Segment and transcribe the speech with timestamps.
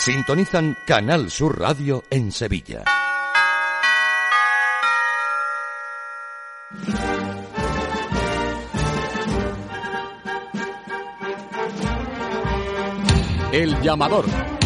[0.00, 2.84] Sintonizan Canal Sur Radio en Sevilla.
[13.52, 14.57] El llamador.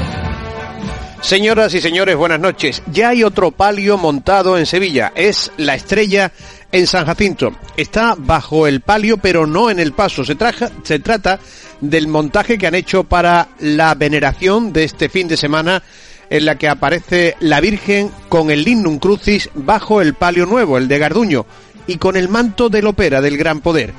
[1.23, 2.83] Señoras y señores, buenas noches.
[2.91, 5.12] Ya hay otro palio montado en Sevilla.
[5.15, 6.33] Es la estrella
[6.73, 7.53] en San Jacinto.
[7.77, 10.25] Está bajo el palio, pero no en el paso.
[10.25, 11.39] Se, trata
[11.81, 15.85] del montaje que han hecho para la veneración de este fin de semana
[16.29, 20.89] en la que aparece la Virgen con el Lignum Crucis bajo el palio nuevo, el
[20.89, 21.47] de Garduño,
[21.86, 23.95] y con el manto del Opera del Gran Poder.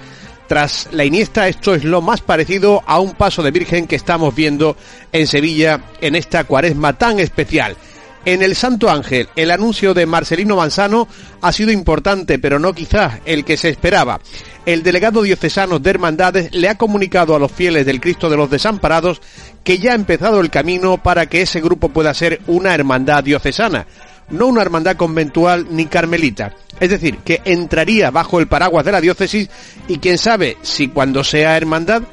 [0.48, 4.36] Tras la Iniesta, esto es lo más parecido a un paso de Virgen que estamos
[4.36, 4.76] viendo
[5.12, 7.78] en Sevilla en esta cuaresma tan especial.
[8.26, 11.10] En el Santo Ángel, el anuncio de Marcelino Manzano
[11.42, 14.22] ha sido importante, pero no quizás el que se esperaba.
[14.66, 18.50] El delegado diocesano de Hermandades le ha comunicado a los fieles del Cristo de los
[18.50, 19.22] Desamparados
[19.66, 23.88] que ya ha empezado el camino para que ese grupo pueda ser una hermandad diocesana,
[24.30, 26.54] no una hermandad conventual ni carmelita.
[26.80, 29.50] Es decir, que entraría bajo el paraguas de la diócesis
[29.88, 32.04] y quién sabe si cuando sea hermandad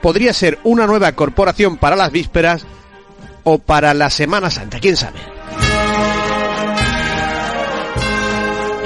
[0.00, 2.64] podría ser una nueva corporación para las vísperas
[3.44, 5.18] o para la Semana Santa, quién sabe.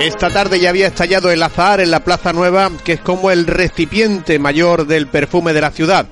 [0.00, 3.47] Esta tarde ya había estallado el azahar en la Plaza Nueva, que es como el
[3.47, 6.06] recipiente mayor del perfume de la ciudad.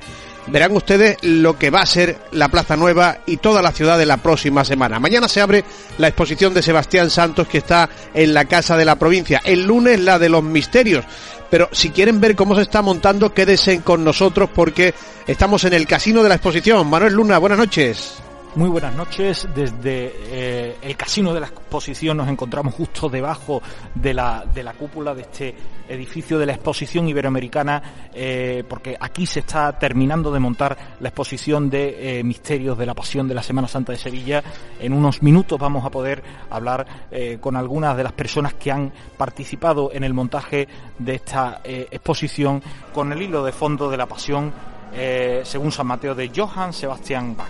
[0.49, 4.07] Verán ustedes lo que va a ser la Plaza Nueva y toda la ciudad de
[4.07, 4.99] la próxima semana.
[4.99, 5.65] Mañana se abre
[5.99, 9.41] la exposición de Sebastián Santos que está en la Casa de la Provincia.
[9.45, 11.05] El lunes la de los misterios.
[11.49, 14.95] Pero si quieren ver cómo se está montando, quédense con nosotros porque
[15.27, 16.89] estamos en el casino de la exposición.
[16.89, 18.23] Manuel Luna, buenas noches.
[18.55, 19.49] Muy buenas noches.
[19.55, 23.63] Desde eh, el casino de la exposición nos encontramos justo debajo
[23.95, 25.55] de la, de la cúpula de este
[25.89, 31.71] edificio de la exposición iberoamericana, eh, porque aquí se está terminando de montar la exposición
[31.71, 34.45] de eh, misterios de la pasión de la Semana Santa de Sevilla.
[34.79, 36.87] En unos minutos vamos a poder hablar
[37.41, 40.69] con algunas de las personas que han participado en el montaje
[40.99, 42.63] de esta exposición
[42.93, 44.53] con el hilo de fondo de la pasión
[45.45, 47.49] según San Mateo de Johann Sebastian Bach.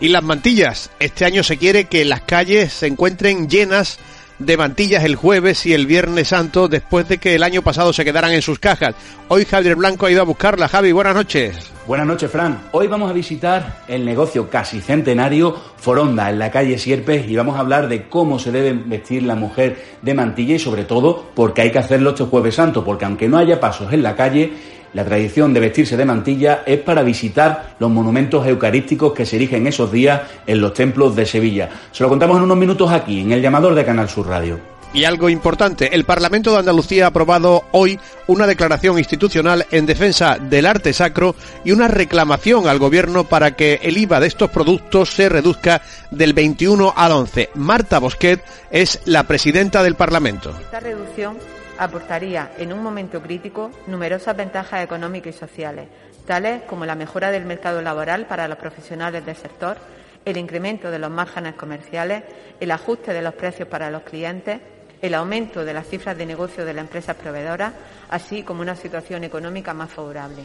[0.00, 0.90] Y las mantillas.
[1.00, 3.98] Este año se quiere que las calles se encuentren llenas
[4.38, 8.04] de mantillas el jueves y el viernes santo después de que el año pasado se
[8.04, 8.94] quedaran en sus cajas.
[9.28, 10.68] Hoy Javier Blanco ha ido a buscarla.
[10.68, 11.72] Javi, buenas noches.
[11.86, 12.68] Buenas noches, Fran.
[12.72, 17.56] Hoy vamos a visitar el negocio casi centenario Foronda en la calle Sierpes y vamos
[17.56, 21.62] a hablar de cómo se debe vestir la mujer de mantilla y sobre todo porque
[21.62, 24.52] hay que hacerlo este jueves santo, porque aunque no haya pasos en la calle,
[24.94, 29.66] la tradición de vestirse de mantilla es para visitar los monumentos eucarísticos que se erigen
[29.66, 31.68] esos días en los templos de Sevilla.
[31.92, 34.78] Se lo contamos en unos minutos aquí, en el llamador de Canal Sur Radio.
[34.92, 40.38] Y algo importante, el Parlamento de Andalucía ha aprobado hoy una declaración institucional en defensa
[40.40, 45.10] del arte sacro y una reclamación al Gobierno para que el IVA de estos productos
[45.10, 47.50] se reduzca del 21 al 11.
[47.54, 50.54] Marta Bosquet es la presidenta del Parlamento.
[50.58, 51.36] Esta reducción
[51.78, 55.88] aportaría en un momento crítico numerosas ventajas económicas y sociales,
[56.26, 59.78] tales como la mejora del mercado laboral para los profesionales del sector,
[60.24, 62.24] el incremento de los márgenes comerciales,
[62.60, 64.60] el ajuste de los precios para los clientes,
[65.00, 67.72] el aumento de las cifras de negocio de las empresas proveedoras,
[68.10, 70.42] así como una situación económica más favorable.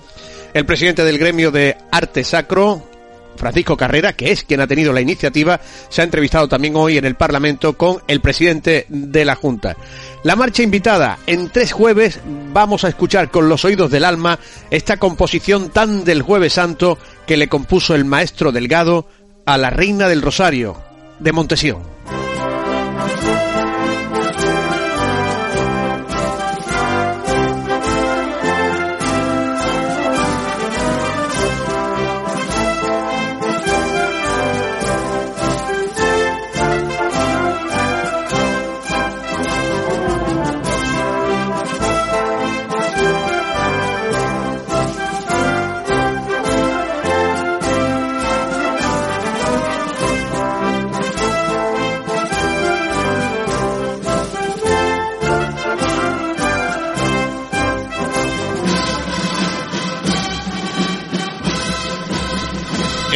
[0.53, 2.83] El presidente del gremio de arte sacro,
[3.35, 7.05] Francisco Carrera, que es quien ha tenido la iniciativa, se ha entrevistado también hoy en
[7.05, 9.75] el Parlamento con el presidente de la Junta.
[10.23, 12.21] La marcha invitada, en tres jueves
[12.53, 14.39] vamos a escuchar con los oídos del alma
[14.71, 16.97] esta composición tan del jueves santo
[17.27, 19.05] que le compuso el maestro Delgado
[19.45, 20.77] a la Reina del Rosario
[21.19, 21.92] de Montesión.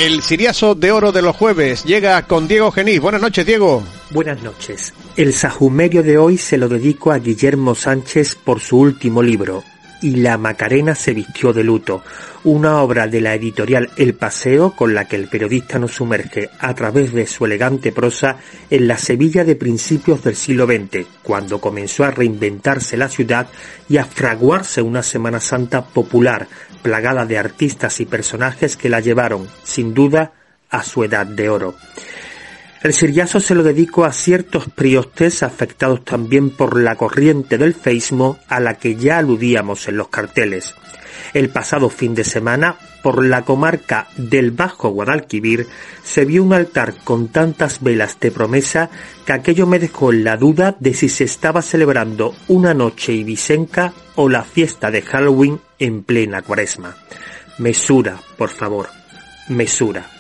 [0.08, 3.02] El Siriazo de Oro de los jueves llega con Diego Genís.
[3.02, 3.84] Buenas noches, Diego.
[4.12, 4.94] Buenas noches.
[5.18, 9.66] El sajumerio de hoy se lo dedico a Guillermo Sánchez por su último libro,
[10.02, 12.04] Y la Macarena se vistió de luto,
[12.46, 16.74] una obra de la editorial El Paseo con la que el periodista nos sumerge a
[16.74, 18.38] través de su elegante prosa
[18.70, 23.48] en la Sevilla de principios del siglo XX, cuando comenzó a reinventarse la ciudad
[23.90, 26.48] y a fraguarse una Semana Santa popular,
[26.82, 30.34] plagada de artistas y personajes que la llevaron, sin duda,
[30.70, 31.76] a su edad de oro.
[32.88, 38.40] El siriazo se lo dedico a ciertos priostes afectados también por la corriente del feísmo
[38.48, 40.74] a la que ya aludíamos en los carteles.
[41.34, 45.68] El pasado fin de semana, por la comarca del Bajo Guadalquivir,
[46.02, 48.90] se vio un altar con tantas velas de promesa
[49.26, 53.92] que aquello me dejó en la duda de si se estaba celebrando una noche ibisenca
[54.16, 56.96] o la fiesta de Halloween en plena cuaresma.
[57.58, 58.88] Mesura, por favor,
[59.50, 60.17] mesura.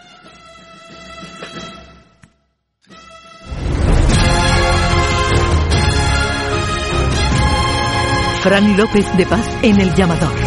[8.47, 10.46] Fran López de Paz en el llamador.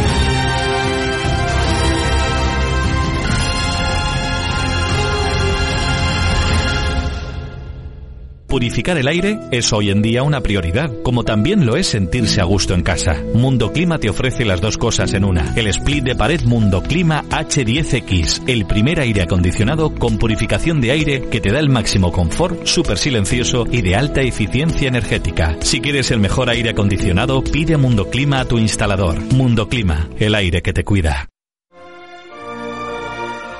[8.50, 12.44] Purificar el aire es hoy en día una prioridad, como también lo es sentirse a
[12.44, 13.22] gusto en casa.
[13.32, 15.54] Mundo Clima te ofrece las dos cosas en una.
[15.54, 21.28] El split de pared Mundo Clima H10X, el primer aire acondicionado con purificación de aire
[21.30, 25.56] que te da el máximo confort, súper silencioso y de alta eficiencia energética.
[25.60, 29.20] Si quieres el mejor aire acondicionado, pide Mundo Clima a tu instalador.
[29.32, 31.28] Mundo Clima, el aire que te cuida.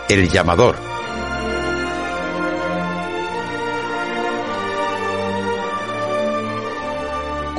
[0.09, 0.90] El llamador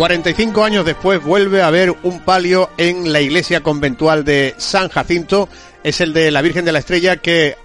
[0.02, 5.48] 45 años después vuelve a haber un palio en la iglesia conventual de San Jacinto.
[5.84, 7.56] Es el de la Virgen de la Estrella que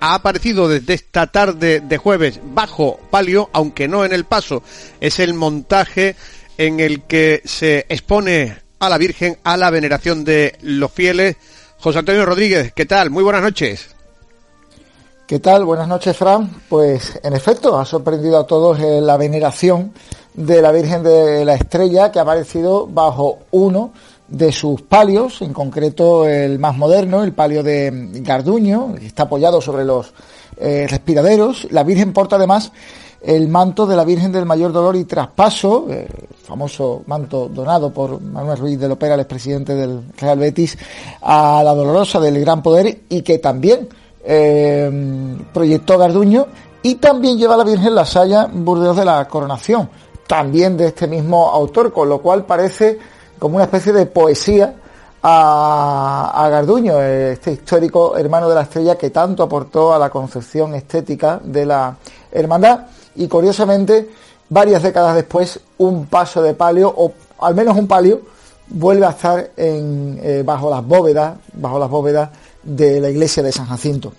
[0.00, 4.64] ha aparecido desde esta tarde de jueves bajo palio, aunque no en el paso.
[5.00, 6.16] Es el montaje
[6.58, 11.36] en el que se expone a la Virgen a la veneración de los fieles.
[11.78, 13.10] José Antonio Rodríguez, ¿qué tal?
[13.10, 13.94] Muy buenas noches.
[15.28, 15.64] ¿Qué tal?
[15.64, 16.50] Buenas noches, Fran.
[16.68, 19.94] Pues en efecto, ha sorprendido a todos eh, la veneración
[20.34, 23.92] de la Virgen de la Estrella que ha aparecido bajo uno
[24.28, 27.90] de sus palios, en concreto el más moderno, el palio de
[28.20, 30.12] Garduño, que está apoyado sobre los
[30.56, 31.68] eh, respiraderos.
[31.70, 32.72] La Virgen porta además
[33.22, 36.06] el manto de la Virgen del Mayor Dolor y Traspaso, eh,
[36.42, 40.76] famoso manto donado por Manuel Ruiz de Lopera, el expresidente del Real Betis,
[41.22, 43.88] a la Dolorosa del Gran Poder y que también
[44.24, 44.90] eh,
[45.52, 46.46] proyectó Garduño
[46.82, 49.88] y también lleva a la Virgen la saya Burdeos de la Coronación
[50.26, 52.98] también de este mismo autor, con lo cual parece
[53.38, 54.74] como una especie de poesía
[55.26, 61.40] a, Garduño, este histórico hermano de la estrella que tanto aportó a la concepción estética
[61.42, 61.96] de la
[62.30, 62.80] hermandad
[63.16, 64.10] y curiosamente
[64.50, 68.20] varias décadas después un paso de palio o al menos un palio
[68.68, 72.28] vuelve a estar en, eh, bajo las bóvedas bajo las bóvedas
[72.62, 74.12] de la iglesia de San Jacinto.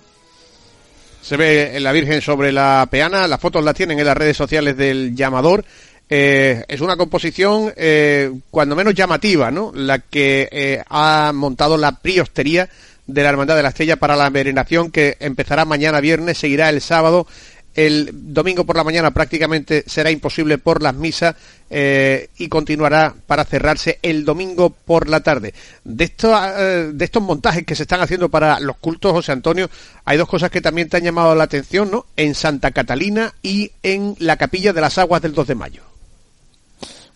[1.22, 4.76] Se ve la Virgen sobre la peana, las fotos las tienen en las redes sociales
[4.76, 5.64] del llamador.
[6.08, 9.72] Eh, es una composición eh, cuando menos llamativa, ¿no?
[9.74, 12.68] La que eh, ha montado la priostería
[13.06, 16.80] de la Hermandad de la Estrella para la veneración que empezará mañana viernes, seguirá el
[16.80, 17.26] sábado.
[17.74, 21.36] El domingo por la mañana prácticamente será imposible por las misas
[21.68, 25.52] y continuará para cerrarse el domingo por la tarde.
[25.84, 29.68] De de estos montajes que se están haciendo para los cultos, José Antonio,
[30.06, 32.06] hay dos cosas que también te han llamado la atención, ¿no?
[32.16, 35.85] En Santa Catalina y en la Capilla de las Aguas del 2 de mayo.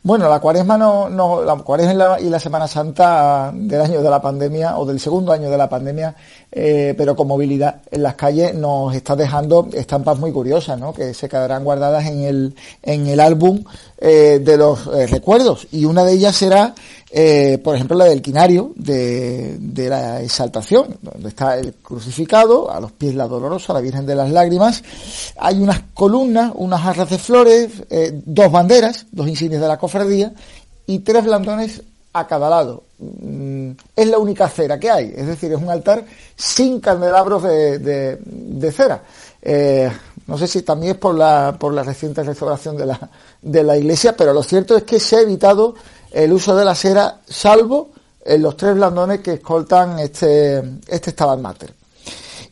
[0.02, 4.22] Bueno, la cuaresma no, no la cuaresma y la, Semana Santa del año de la
[4.22, 6.16] pandemia o del segundo año de la pandemia,
[6.52, 10.92] eh, pero con movilidad en las calles nos está dejando estampas muy curiosas, ¿no?
[10.92, 13.62] Que se quedarán guardadas en el, en el álbum
[13.98, 16.74] eh, de los eh, recuerdos y una de ellas será
[17.64, 23.16] por ejemplo, la del quinario de, la exaltación, donde está el crucificado, a los pies
[23.16, 24.84] la dolorosa, la Virgen de las Lágrimas.
[25.36, 27.70] Hay unas columnas, unas jarras de flores,
[28.12, 30.32] dos banderas, dos insignias de la cofradía
[30.86, 32.82] y tres blandones a cada lado.
[32.98, 36.04] Mm, es la única cera que hay, es decir, es un altar
[36.36, 39.02] sin candelabros de, cera.
[39.42, 39.90] Eh,
[40.26, 43.10] no sé si también es por la, por la reciente restauración de la,
[43.42, 45.74] de la iglesia, pero lo cierto es que se ha evitado
[46.12, 47.90] el uso de la cera, salvo
[48.24, 51.64] en los tres blandones que escoltan este, este Stabat.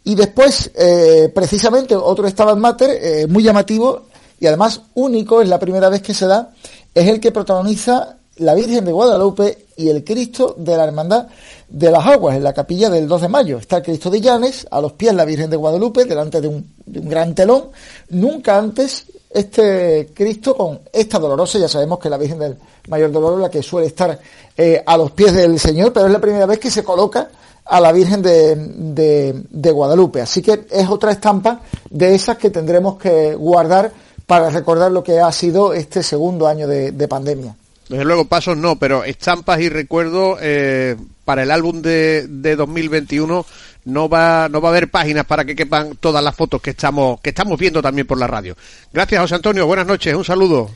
[0.05, 4.07] Y después, eh, precisamente, otro Stabat Mater eh, muy llamativo
[4.41, 6.53] y además único, es la primera vez que se da,
[6.95, 11.29] es el que protagoniza la Virgen de Guadalupe y el Cristo de la Hermandad
[11.69, 13.59] de las Aguas, en la capilla del 2 de mayo.
[13.59, 16.75] Está el Cristo de Llanes, a los pies la Virgen de Guadalupe, delante de un,
[16.87, 17.67] gran telón.
[18.11, 22.57] Nunca antes este Cristo con esta dolorosa, ya sabemos que la Virgen del
[22.89, 24.19] Mayor Dolor es la que suele estar
[24.57, 27.29] eh, a los pies del Señor, pero es la primera vez que se coloca
[27.69, 30.23] a la Virgen de, Guadalupe.
[30.23, 33.93] Así que es otra estampa de esas que tendremos que guardar
[34.27, 37.55] para recordar lo que ha sido este segundo año de, pandemia.
[37.89, 43.47] Desde luego, pasos no, pero estampas y recuerdos eh, para el álbum de, de 2021
[43.89, 47.21] no va, no va a haber páginas para que quepan todas las fotos que estamos,
[47.21, 48.55] que estamos viendo también por la radio.
[48.93, 49.67] Gracias, José Antonio.
[49.67, 50.15] Buenas noches.
[50.15, 50.71] Un saludo.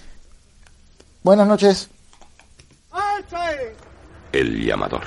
[1.23, 1.91] Buenas noches.
[4.33, 5.03] El llamador.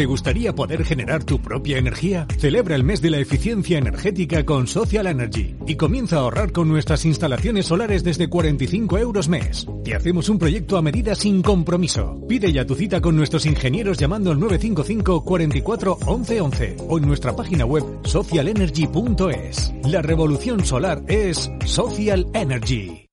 [0.00, 2.26] ¿Te gustaría poder generar tu propia energía?
[2.38, 6.68] Celebra el mes de la eficiencia energética con Social Energy y comienza a ahorrar con
[6.68, 9.66] nuestras instalaciones solares desde 45 euros mes.
[9.84, 12.18] Te hacemos un proyecto a medida sin compromiso.
[12.26, 17.06] Pide ya tu cita con nuestros ingenieros llamando al 955 44 11 11 o en
[17.06, 19.74] nuestra página web socialenergy.es.
[19.84, 23.04] La revolución solar es Social Energy.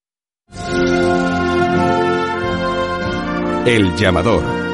[3.65, 4.66] El llamador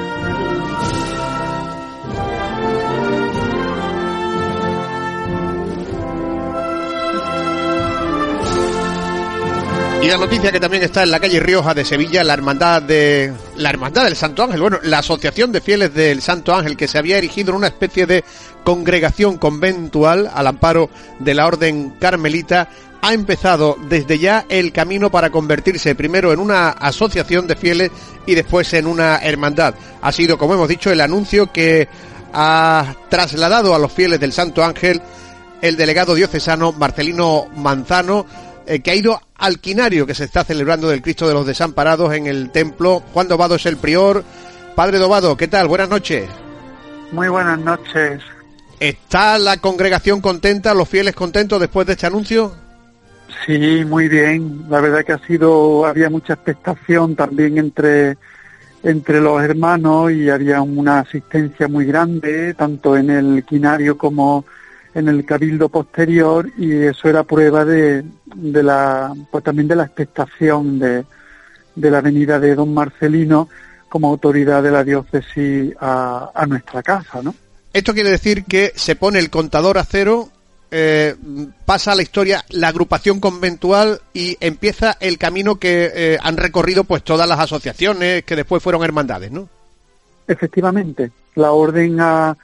[10.04, 13.32] Y la noticia que también está en la calle Rioja de Sevilla, la hermandad de
[13.56, 16.98] la hermandad del Santo Ángel, bueno, la asociación de fieles del Santo Ángel que se
[16.98, 18.26] había erigido en una especie de
[18.66, 22.68] congregación conventual al amparo de la orden carmelita
[23.02, 27.90] ha empezado desde ya el camino para convertirse primero en una asociación de fieles
[28.26, 29.74] y después en una hermandad.
[30.02, 31.88] Ha sido, como hemos dicho, el anuncio que
[32.34, 35.02] ha trasladado a los fieles del Santo Ángel
[35.62, 38.26] el delegado diocesano Marcelino Manzano
[38.66, 42.14] eh, que ha ido al quinario que se está celebrando del Cristo de los Desamparados
[42.14, 43.04] en el templo.
[43.14, 44.24] Juan Dobado es el prior.
[44.76, 45.68] Padre Dobado, ¿qué tal?
[45.68, 46.30] Buenas noches.
[47.12, 48.22] Muy buenas noches.
[48.80, 52.54] ¿Está la congregación contenta, los fieles contentos después de este anuncio?
[53.46, 54.66] Sí, muy bien.
[54.70, 58.18] La verdad que ha sido, había mucha expectación también entre,
[58.84, 64.46] entre los hermanos y había una asistencia muy grande, tanto en el quinario como en
[64.94, 70.80] el cabildo posterior y eso era prueba de, de la pues también de la expectación
[70.80, 71.04] de,
[71.76, 73.50] de la venida de don Marcelino
[73.90, 77.36] como autoridad de la diócesis a, a nuestra casa, ¿no?
[77.74, 80.30] Esto quiere decir que se pone el contador a cero,
[80.70, 81.16] eh,
[81.66, 86.84] pasa a la historia la agrupación conventual y empieza el camino que eh, han recorrido
[86.84, 89.50] pues todas las asociaciones que después fueron hermandades, ¿no?
[90.28, 92.38] Efectivamente, la orden ha,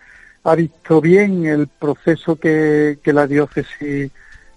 [0.43, 4.11] ha visto bien el proceso que, que la diócesis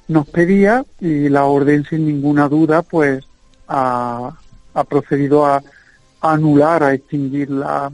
[0.09, 3.25] nos pedía y la orden sin ninguna duda pues
[3.69, 4.33] ha,
[4.75, 5.63] ha procedido a,
[6.21, 7.91] anular, a extinguir la,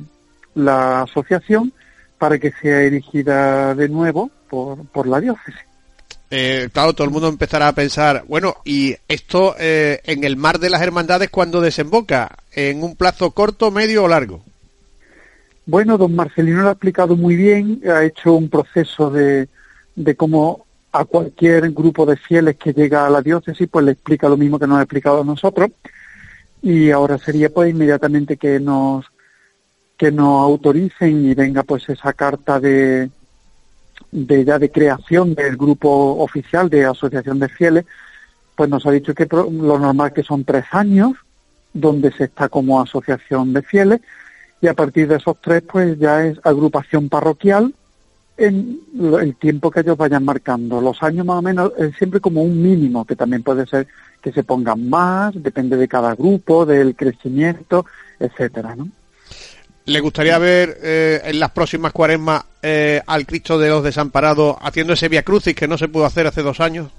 [0.55, 1.73] la asociación
[2.19, 5.55] para que sea erigida de nuevo por, por la diócesis.
[6.31, 10.59] Eh, claro, todo el mundo empezará a pensar, bueno, y esto eh, en el mar
[10.59, 14.45] de las hermandades cuando desemboca, en un plazo corto, medio o largo.
[15.69, 19.51] Bueno, don Marcelino lo ha explicado muy bien, ha hecho un proceso de,
[19.95, 24.31] de cómo a cualquier grupo de fieles que llega a la diócesis, pues le explica
[24.31, 25.69] lo mismo que nos ha explicado a nosotros.
[26.63, 29.05] Y ahora sería pues inmediatamente que nos
[29.99, 33.11] que nos autoricen y venga pues esa carta de,
[34.11, 37.85] de ya de creación del grupo oficial de asociación de fieles,
[38.57, 41.13] pues nos ha dicho que lo normal que son tres años,
[41.75, 44.01] donde se está como asociación de fieles,
[44.61, 47.75] y a partir de esos tres pues ya es agrupación parroquial
[48.37, 48.81] en
[49.21, 50.81] el tiempo que ellos vayan marcando.
[50.81, 53.89] Los años más o menos es siempre como un mínimo, que también puede ser
[54.23, 57.85] que se pongan más, depende de cada grupo, del crecimiento,
[58.19, 58.89] etcétera, ¿no?
[59.87, 64.93] ¿Le gustaría ver eh, en las próximas cuaresmas eh, al Cristo de los Desamparados haciendo
[64.93, 66.91] ese Via Crucis que no se pudo hacer hace dos años?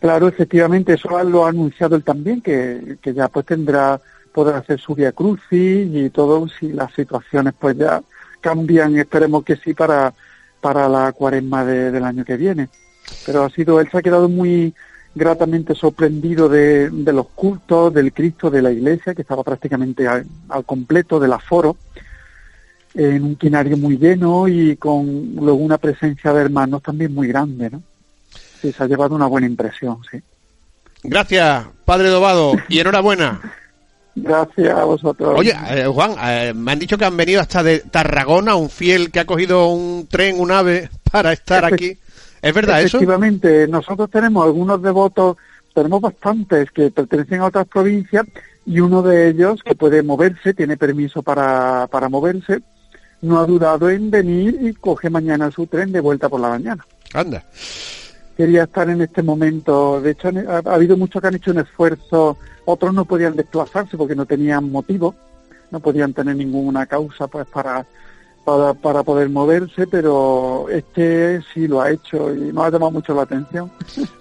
[0.00, 4.00] Claro, efectivamente, eso lo ha anunciado él también, que, que ya pues tendrá
[4.32, 8.02] poder hacer su via crucis y todo si las situaciones pues ya
[8.40, 10.12] cambian, esperemos que sí para,
[10.60, 12.68] para la cuaresma del año que viene.
[13.24, 14.74] Pero ha sido, él se ha quedado muy
[15.14, 20.26] gratamente sorprendido de, de los cultos, del Cristo, de la iglesia, que estaba prácticamente al,
[20.64, 21.76] completo del aforo,
[22.94, 27.70] en un quinario muy lleno y con luego una presencia de hermanos también muy grande,
[27.70, 27.82] ¿no?
[28.60, 30.18] Se ha llevado una buena impresión, sí.
[31.02, 33.40] Gracias, Padre Dobado, y enhorabuena.
[34.14, 35.38] Gracias a vosotros.
[35.38, 39.10] Oye, eh, Juan, eh, me han dicho que han venido hasta de Tarragona, un fiel
[39.10, 41.98] que ha cogido un tren, un ave, para estar aquí.
[42.42, 42.98] ¿Es verdad eso?
[42.98, 45.36] Efectivamente, nosotros tenemos algunos devotos,
[45.74, 48.26] tenemos bastantes que pertenecen a otras provincias
[48.66, 52.60] y uno de ellos que puede moverse, tiene permiso para, para moverse,
[53.22, 56.84] no ha dudado en venir y coge mañana su tren de vuelta por la mañana.
[57.14, 57.44] Anda.
[58.42, 60.00] Quería estar en este momento.
[60.00, 62.36] De hecho, ha, ha habido muchos que han hecho un esfuerzo.
[62.64, 65.14] Otros no podían desplazarse porque no tenían motivo,
[65.70, 67.86] no podían tener ninguna causa pues para,
[68.44, 73.14] para, para poder moverse, pero este sí lo ha hecho y nos ha llamado mucho
[73.14, 73.70] la atención.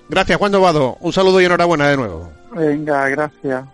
[0.08, 0.98] Gracias, Juan Dobado.
[1.00, 2.30] Un saludo y enhorabuena de nuevo.
[2.54, 3.66] Venga, gracias.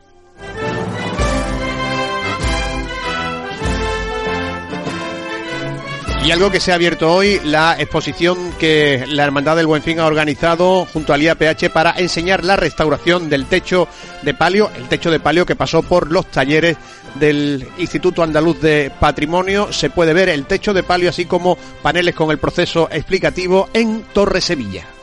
[6.28, 10.02] Y algo que se ha abierto hoy, la exposición que la Hermandad del Buen Fin
[10.02, 13.88] ha organizado junto al IAPH para enseñar la restauración del techo
[14.24, 16.76] de palio, el techo de palio que pasó por los talleres
[17.16, 19.72] del Instituto Andaluz de Patrimonio.
[19.72, 24.04] Se puede ver el techo de palio así como paneles con el proceso explicativo en
[24.14, 24.97] Torre Sevilla.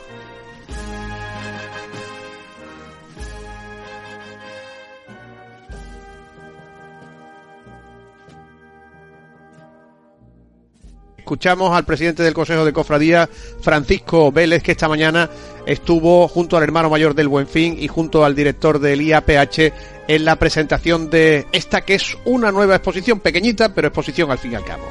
[11.25, 13.27] Escuchamos al presidente del Consejo de Cofradía,
[13.59, 15.27] Francisco Vélez, que esta mañana
[15.65, 19.73] estuvo junto al hermano mayor del Buenfín y junto al director del IAPH
[20.07, 24.51] en la presentación de esta que es una nueva exposición, pequeñita, pero exposición al fin
[24.51, 24.83] y al cabo.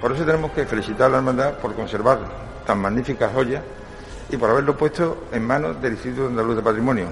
[0.00, 2.18] Por eso tenemos que felicitar a la hermandad por conservar
[2.66, 3.62] tan magníficas joyas
[4.30, 7.08] y por haberlo puesto en manos del Instituto Andaluz de Patrimonio,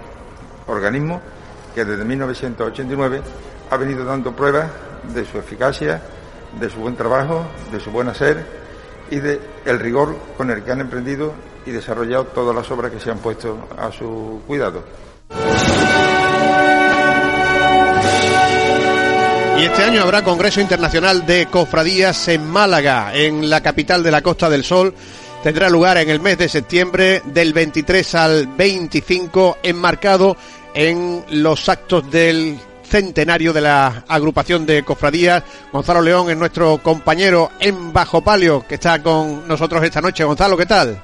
[0.66, 1.20] organismo
[1.74, 3.20] que desde 1989
[3.68, 4.70] ha venido dando pruebas
[5.12, 6.00] de su eficacia,
[6.58, 8.61] de su buen trabajo, de su buen hacer
[9.12, 11.34] y de el rigor con el que han emprendido
[11.66, 14.82] y desarrollado todas las obras que se han puesto a su cuidado.
[19.58, 24.22] Y este año habrá Congreso Internacional de Cofradías en Málaga, en la capital de la
[24.22, 24.94] Costa del Sol.
[25.42, 30.38] Tendrá lugar en el mes de septiembre del 23 al 25, enmarcado
[30.72, 32.58] en los actos del
[32.92, 35.42] centenario de la agrupación de cofradías.
[35.72, 40.24] Gonzalo León es nuestro compañero en Bajo Palio, que está con nosotros esta noche.
[40.24, 41.02] Gonzalo, ¿qué tal?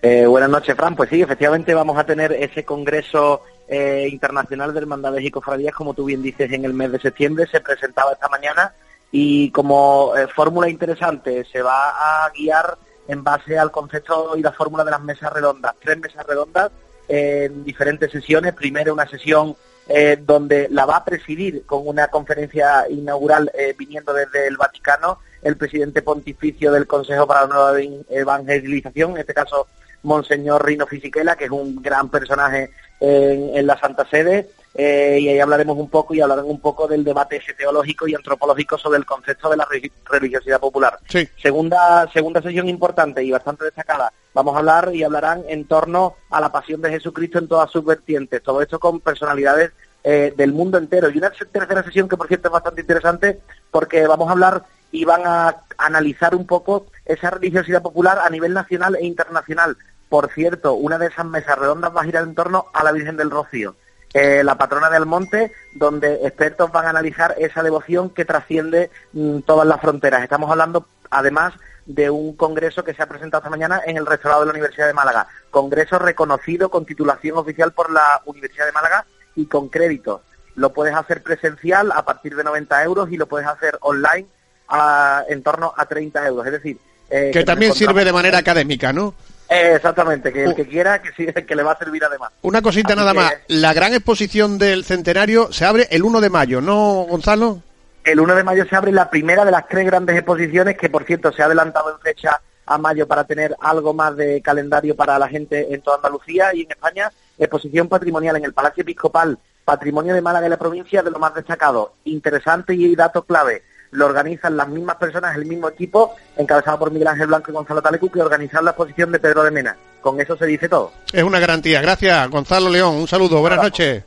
[0.00, 0.94] Eh, buenas noches, Fran.
[0.94, 5.94] Pues sí, efectivamente vamos a tener ese congreso eh, internacional de hermandades y cofradías, como
[5.94, 7.48] tú bien dices, en el mes de septiembre.
[7.50, 8.72] Se presentaba esta mañana
[9.10, 14.52] y como eh, fórmula interesante se va a guiar en base al concepto y la
[14.52, 15.74] fórmula de las mesas redondas.
[15.82, 16.70] Tres mesas redondas
[17.08, 18.54] en diferentes sesiones.
[18.54, 19.56] Primero una sesión
[19.92, 25.18] eh, donde la va a presidir con una conferencia inaugural eh, viniendo desde el Vaticano
[25.42, 29.66] el presidente pontificio del Consejo para la Nueva Evangelización, en este caso
[30.04, 35.28] Monseñor Rino Fisichella, que es un gran personaje en, en la Santa Sede, eh, y
[35.28, 39.04] ahí hablaremos un poco y hablarán un poco del debate teológico y antropológico sobre el
[39.04, 39.68] concepto de la
[40.04, 40.98] religiosidad popular.
[41.08, 41.28] Sí.
[41.36, 44.12] Segunda, segunda sesión importante y bastante destacada.
[44.32, 47.84] Vamos a hablar y hablarán en torno a la pasión de Jesucristo en todas sus
[47.84, 48.42] vertientes.
[48.42, 49.72] Todo esto con personalidades
[50.04, 51.10] eh, del mundo entero.
[51.10, 55.04] Y una tercera sesión que, por cierto, es bastante interesante porque vamos a hablar y
[55.04, 59.76] van a analizar un poco esa religiosidad popular a nivel nacional e internacional.
[60.08, 63.16] Por cierto, una de esas mesas redondas va a girar en torno a la Virgen
[63.16, 63.76] del Rocío.
[64.12, 69.40] Eh, la patrona del monte, donde expertos van a analizar esa devoción que trasciende mm,
[69.40, 70.24] todas las fronteras.
[70.24, 71.54] Estamos hablando, además,
[71.86, 74.88] de un congreso que se ha presentado esta mañana en el restaurado de la Universidad
[74.88, 75.28] de Málaga.
[75.50, 80.22] Congreso reconocido con titulación oficial por la Universidad de Málaga y con créditos.
[80.56, 84.26] Lo puedes hacer presencial a partir de 90 euros y lo puedes hacer online
[84.68, 86.46] a, en torno a 30 euros.
[86.46, 86.78] Es decir,
[87.10, 89.14] eh, que nos también sirve de manera académica, ¿no?
[89.50, 92.30] Eh, exactamente, que el que quiera, que, sí, que le va a servir además.
[92.42, 93.32] Una cosita Así nada que- más.
[93.48, 97.60] La gran exposición del centenario se abre el 1 de mayo, ¿no, Gonzalo?
[98.04, 101.04] El 1 de mayo se abre la primera de las tres grandes exposiciones, que por
[101.04, 105.18] cierto se ha adelantado en fecha a mayo para tener algo más de calendario para
[105.18, 107.10] la gente en toda Andalucía y en España.
[107.36, 111.34] Exposición patrimonial en el Palacio Episcopal, Patrimonio de Málaga y la provincia, de lo más
[111.34, 111.94] destacado.
[112.04, 113.64] Interesante y dato clave.
[113.92, 117.82] Lo organizan las mismas personas, el mismo equipo, encabezado por Miguel Ángel Blanco y Gonzalo
[117.82, 119.76] Talecu, que organizan la exposición de Pedro de Mena.
[120.00, 120.92] Con eso se dice todo.
[121.12, 121.82] Es una garantía.
[121.82, 122.96] Gracias, Gonzalo León.
[122.96, 123.40] Un saludo.
[123.40, 124.04] Buenas noches.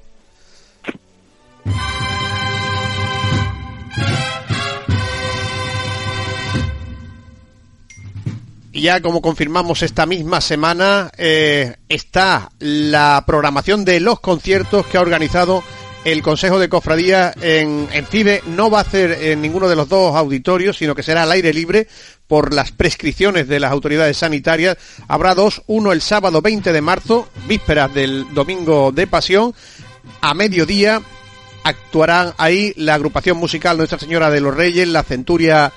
[8.75, 14.97] Y ya como confirmamos esta misma semana, eh, está la programación de los conciertos que
[14.97, 15.63] ha organizado
[16.05, 18.43] el Consejo de Cofradía en, en FIBE.
[18.47, 21.53] No va a hacer en ninguno de los dos auditorios, sino que será al aire
[21.53, 21.87] libre
[22.27, 24.77] por las prescripciones de las autoridades sanitarias.
[25.07, 29.53] Habrá dos, uno el sábado 20 de marzo, vísperas del domingo de Pasión,
[30.21, 31.01] a mediodía
[31.63, 35.71] actuarán ahí la agrupación musical Nuestra Señora de los Reyes, la Centuria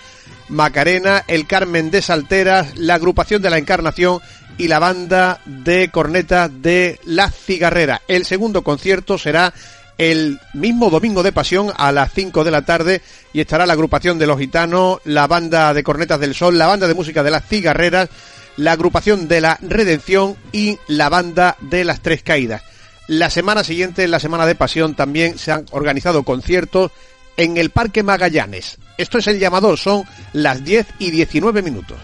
[0.48, 4.20] Macarena, el Carmen de Salteras, la agrupación de la Encarnación
[4.58, 8.02] y la banda de cornetas de La Cigarrera.
[8.08, 9.52] El segundo concierto será
[9.98, 14.18] el mismo domingo de pasión a las 5 de la tarde y estará la agrupación
[14.18, 17.46] de los gitanos, la banda de cornetas del sol, la banda de música de las
[17.46, 18.08] cigarreras,
[18.56, 22.62] la agrupación de la redención y la banda de las tres caídas.
[23.08, 26.90] La semana siguiente, en la semana de pasión, también se han organizado conciertos
[27.36, 28.78] en el Parque Magallanes.
[28.98, 31.98] Esto es el llamador, son las 10 y 19 minutos.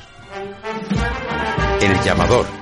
[1.81, 2.62] El llamador.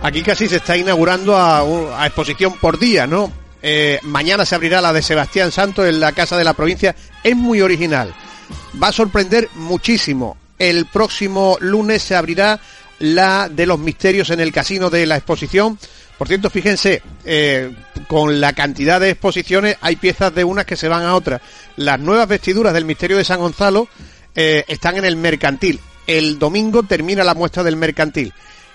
[0.00, 3.32] Aquí casi se está inaugurando a, exposición por día, ¿no?
[3.60, 6.94] Eh, mañana se abrirá la de Sebastián Santos en la Casa de la Provincia.
[7.24, 8.14] Es muy original.
[8.80, 10.36] Va a sorprender muchísimo.
[10.56, 12.60] El próximo lunes se abrirá
[13.00, 15.78] la de los misterios en el casino de la exposición.
[16.16, 17.74] Por cierto, fíjense, eh,
[18.06, 21.40] con la cantidad de exposiciones hay piezas de unas que se van a otras.
[21.76, 23.88] Las nuevas vestiduras del misterio de San Gonzalo
[24.36, 25.80] eh, están en el mercantil.
[26.06, 28.32] El domingo termina la muestra del mercantil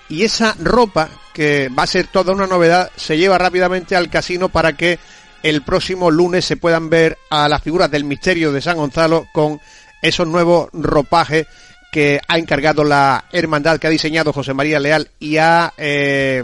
[0.08, 4.48] y esa ropa, que va a ser toda una novedad, se lleva rápidamente al casino
[4.48, 4.98] para que
[5.42, 9.60] el próximo lunes se puedan ver a las figuras del misterio de San Gonzalo con
[10.00, 11.46] esos nuevos ropajes
[11.92, 16.42] que ha encargado la hermandad que ha diseñado José María Leal y ha, eh,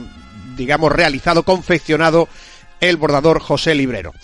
[0.57, 2.29] digamos, realizado, confeccionado
[2.81, 4.15] el bordador José Librero.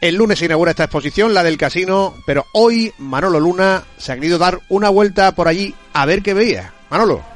[0.00, 4.14] El lunes se inaugura esta exposición, la del casino, pero hoy Manolo Luna se ha
[4.14, 6.72] querido dar una vuelta por allí a ver qué veía.
[6.88, 7.29] Manolo.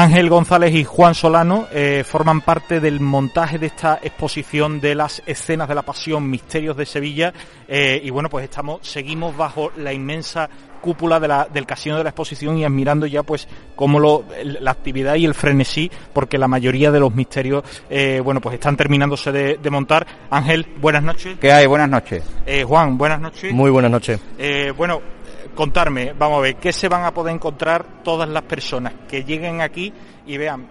[0.00, 5.20] Ángel González y Juan Solano eh, forman parte del montaje de esta exposición de las
[5.26, 7.34] escenas de la pasión Misterios de Sevilla.
[7.66, 10.48] Eh, y bueno pues estamos seguimos bajo la inmensa
[10.80, 14.70] cúpula de la, del casino de la exposición y admirando ya pues como lo, la
[14.70, 19.32] actividad y el frenesí porque la mayoría de los misterios eh, bueno pues están terminándose
[19.32, 20.06] de, de, montar.
[20.30, 21.38] Ángel buenas noches.
[21.40, 21.66] ¿qué hay?
[21.66, 22.22] buenas noches.
[22.46, 23.52] Eh, Juan buenas noches.
[23.52, 24.20] Muy buenas noches.
[24.38, 25.17] Eh, bueno
[25.58, 29.60] contarme, vamos a ver, ¿qué se van a poder encontrar todas las personas que lleguen
[29.60, 29.92] aquí
[30.24, 30.68] y vean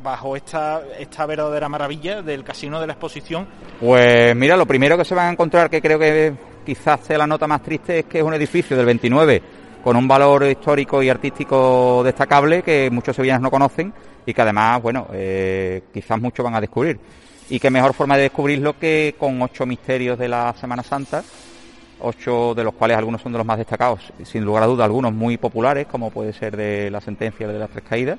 [0.00, 3.48] bajo esta, esta verdadera maravilla del casino de la exposición?
[3.80, 7.26] Pues mira, lo primero que se van a encontrar, que creo que quizás sea la
[7.26, 9.42] nota más triste, es que es un edificio del 29
[9.82, 13.92] con un valor histórico y artístico destacable que muchos sevillanos no conocen
[14.24, 17.00] y que además, bueno, eh, quizás muchos van a descubrir.
[17.50, 21.24] Y qué mejor forma de descubrirlo que con ocho misterios de la Semana Santa,
[22.00, 25.12] ocho de los cuales algunos son de los más destacados, sin lugar a duda algunos
[25.12, 28.18] muy populares, como puede ser de la sentencia de las tres caídas.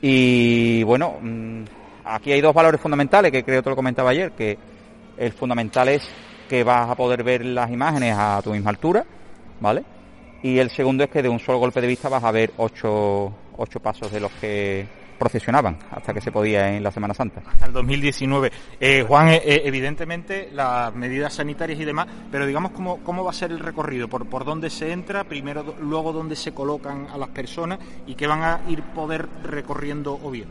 [0.00, 1.62] Y bueno, mm,
[2.04, 4.58] aquí hay dos valores fundamentales que creo que lo comentaba ayer, que
[5.16, 6.08] el fundamental es
[6.48, 9.04] que vas a poder ver las imágenes a tu misma altura,
[9.60, 9.84] ¿vale?
[10.42, 13.32] Y el segundo es que de un solo golpe de vista vas a ver ocho,
[13.56, 17.42] ocho pasos de los que procesionaban hasta que se podía en la Semana Santa.
[17.46, 18.50] Hasta el 2019.
[18.80, 23.34] Eh, Juan, eh, evidentemente las medidas sanitarias y demás, pero digamos cómo, cómo va a
[23.34, 27.28] ser el recorrido, por, por dónde se entra, primero, luego dónde se colocan a las
[27.28, 30.48] personas y qué van a ir poder recorriendo o bien.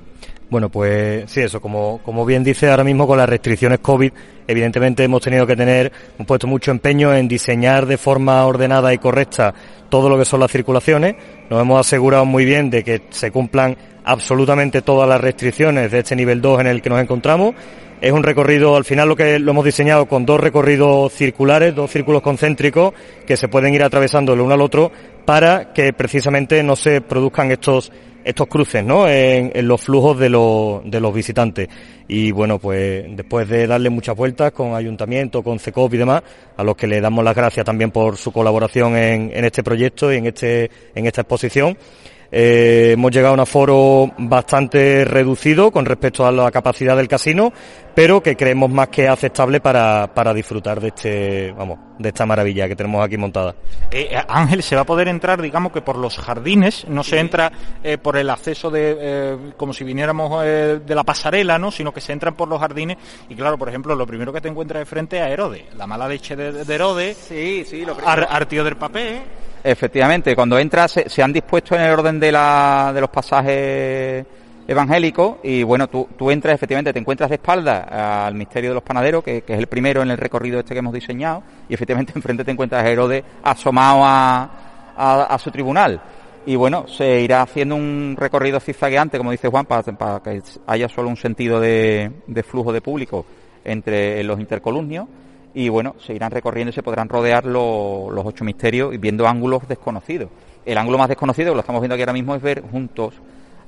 [0.52, 4.12] Bueno, pues sí, eso, como, como bien dice ahora mismo con las restricciones COVID,
[4.46, 8.98] evidentemente hemos tenido que tener, hemos puesto mucho empeño en diseñar de forma ordenada y
[8.98, 9.54] correcta
[9.88, 11.16] todo lo que son las circulaciones.
[11.50, 16.16] Nos hemos asegurado muy bien de que se cumplan absolutamente todas las restricciones de este
[16.16, 17.56] nivel 2 en el que nos encontramos.
[18.02, 21.92] Es un recorrido, al final lo que lo hemos diseñado con dos recorridos circulares, dos
[21.92, 22.94] círculos concéntricos
[23.28, 24.92] que se pueden ir atravesando el uno al otro
[25.24, 27.92] para que precisamente no se produzcan estos
[28.24, 29.08] estos cruces, ¿no?
[29.08, 31.68] En, los flujos de los, de los visitantes.
[32.08, 36.24] Y bueno, pues después de darle muchas vueltas con Ayuntamiento, con CECOP y demás,
[36.58, 40.12] a los que le damos las gracias también por su colaboración en, en este proyecto
[40.12, 41.78] y en este, en esta exposición,
[42.32, 47.52] eh, hemos llegado a un aforo bastante reducido con respecto a la capacidad del casino,
[47.94, 52.68] pero que creemos más que aceptable para, para disfrutar de este, vamos, de esta maravilla
[52.68, 53.56] que tenemos aquí montada.
[53.92, 57.52] Eh, Ángel, se va a poder entrar, digamos que por los jardines, no se entra
[57.84, 61.72] eh, por el acceso de, eh, como si viniéramos eh, de la pasarela, ¿no?
[61.72, 62.98] Sino que se entran por los jardines
[63.30, 65.88] y claro, por ejemplo, lo primero que te encuentras de frente es a Herodes, la
[65.88, 69.22] mala leche de, de Herodes, sí, sí, lo Ar, Artío del Papel.
[69.64, 74.26] Efectivamente, cuando entras se, han dispuesto en el orden de, la, de los pasajes
[74.68, 78.84] evangélicos y bueno, tú, tú entras efectivamente, te encuentras de espalda al misterio de los
[78.84, 82.14] panaderos, que, que, es el primero en el recorrido este que hemos diseñado, y efectivamente
[82.16, 86.02] enfrente te encuentras a Herodes asomado a, a, su tribunal.
[86.46, 89.84] Y bueno, se irá haciendo un recorrido zigzagueante, como dice Juan, para,
[90.24, 92.12] que haya solo un sentido de,
[92.48, 93.26] flujo de público
[93.64, 95.08] entre los intercolumnios.
[95.54, 99.68] Y bueno, se irán recorriendo y se podrán rodear los ocho misterios y viendo ángulos
[99.68, 100.30] desconocidos.
[100.66, 103.16] El ángulo más desconocido, que lo estamos viendo aquí ahora mismo, es ver juntos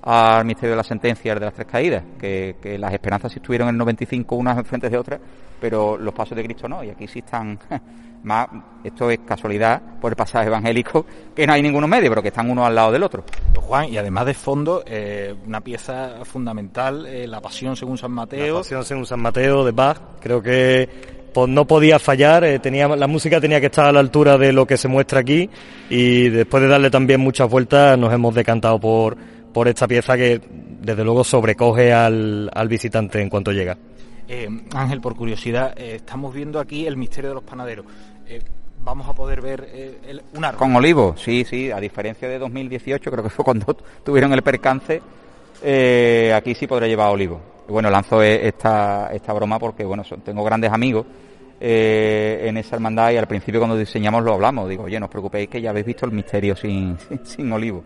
[0.03, 3.75] al misterio de las sentencias de las tres caídas, que, las esperanzas sí estuvieron en
[3.75, 5.19] el 95 unas enfrente de otras,
[5.61, 7.57] pero los pasos de Cristo no, y aquí sí están
[8.23, 8.47] más,
[8.83, 12.49] esto es casualidad por el pasaje evangélico, que no hay ninguno medio, pero que están
[12.49, 13.23] uno al lado del otro.
[13.55, 18.55] Juan, y además de fondo, eh, una pieza fundamental, eh, la Pasión según San Mateo.
[18.55, 22.87] La Pasión según San Mateo de Bach, creo que pues no podía fallar, eh, tenía,
[22.87, 25.49] la música tenía que estar a la altura de lo que se muestra aquí
[25.89, 29.17] y después de darle también muchas vueltas nos hemos decantado por,
[29.51, 30.39] por esta pieza que
[30.81, 33.77] desde luego sobrecoge al, al visitante en cuanto llega.
[34.27, 37.85] Eh, Ángel, por curiosidad, eh, estamos viendo aquí el misterio de los panaderos.
[38.27, 38.41] Eh,
[38.83, 39.69] vamos a poder ver
[40.05, 40.59] el, un árbol.
[40.59, 45.01] Con olivo, sí, sí, a diferencia de 2018, creo que fue cuando tuvieron el percance,
[46.33, 47.52] aquí sí podrá llevar olivo.
[47.67, 51.05] Bueno, lanzo esta, esta broma porque, bueno, tengo grandes amigos
[51.59, 54.67] en esa hermandad y al principio cuando diseñamos lo hablamos.
[54.69, 57.83] Digo, oye, no os preocupéis que ya habéis visto el misterio sin, sin olivo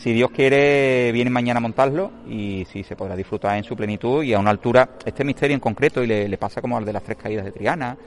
[0.00, 4.22] si Dios quiere, viene mañana a montarlo y sí se podrá disfrutar en su plenitud
[4.22, 7.02] y a una altura, este misterio en concreto, y le, pasa como al de las
[7.02, 7.98] tres caídas de Triana,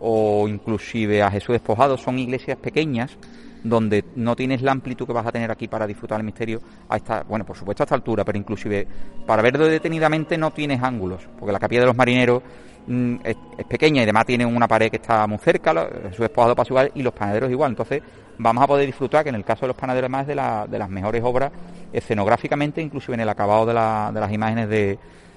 [0.00, 3.18] o inclusive a Jesús despojado, son iglesias pequeñas
[3.64, 6.96] donde no tienes la amplitud que vas a tener aquí para disfrutar el misterio a
[6.96, 8.86] esta, bueno, por supuesto a esta altura, pero inclusive
[9.26, 12.42] para verlo detenidamente no tienes ángulos, porque la capilla de los marineros
[12.86, 13.36] mm, es,
[13.68, 17.02] pequeña y además tiene una pared que está muy cerca, Jesús despojado pasa igual y
[17.02, 18.02] los panaderos igual, entonces
[18.38, 20.90] vamos a poder disfrutar, que en el caso de los panaderos más de, de las
[20.90, 21.52] mejores obras
[21.92, 24.68] escenográficamente, inclusive en el acabado de, las imágenes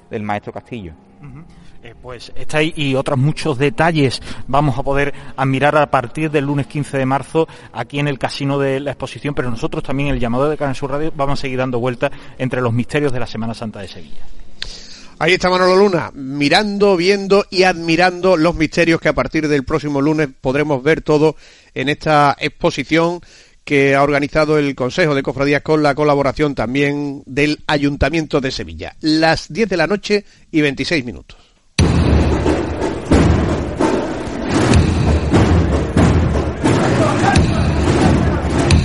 [0.10, 0.94] del maestro Castillo.
[1.84, 6.66] Eh, pues esta y otros muchos detalles vamos a poder admirar a partir del lunes
[6.68, 10.20] 15 de marzo aquí en el casino de la exposición, pero nosotros también en el
[10.20, 13.28] llamado de Canal Sur Radio vamos a seguir dando vueltas entre los misterios de la
[13.28, 14.26] Semana Santa de Sevilla.
[15.18, 20.02] Ahí está Manolo Luna, mirando, viendo y admirando los misterios que a partir del próximo
[20.02, 21.38] lunes podremos ver todo
[21.74, 23.22] en esta exposición
[23.66, 28.96] que ha organizado el Consejo de Cofradías con la colaboración también del Ayuntamiento de Sevilla.
[29.02, 31.38] Las 10 de la noche y 26 minutos.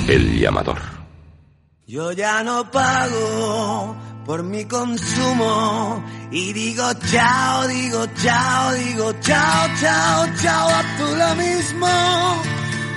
[0.08, 0.78] El llamador.
[1.86, 10.26] Yo ya no pago por mi consumo y digo chao, digo chao, digo chao, chao,
[10.40, 12.60] chao, a tú lo mismo.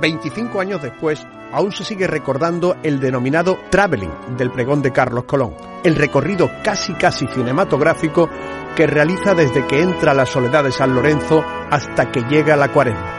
[0.00, 5.54] 25 años después, aún se sigue recordando el denominado traveling del pregón de Carlos Colón,
[5.84, 8.28] el recorrido casi casi cinematográfico
[8.76, 13.18] que realiza desde que entra la soledad de San Lorenzo hasta que llega la cuaresma.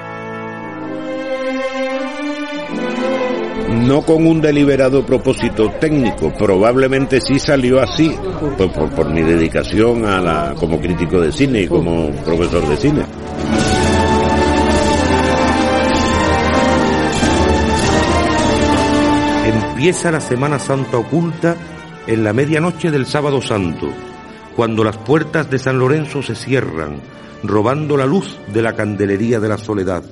[3.90, 8.16] no con un deliberado propósito técnico, probablemente sí salió así,
[8.58, 12.78] pues por, por, mi dedicación a la, como crítico de cine y como profesor de
[12.78, 13.02] cine.
[19.80, 21.56] Empieza la Semana Santa oculta
[22.06, 23.88] en la medianoche del sábado santo,
[24.54, 26.98] cuando las puertas de San Lorenzo se cierran,
[27.44, 30.04] robando la luz de la candelería de la soledad.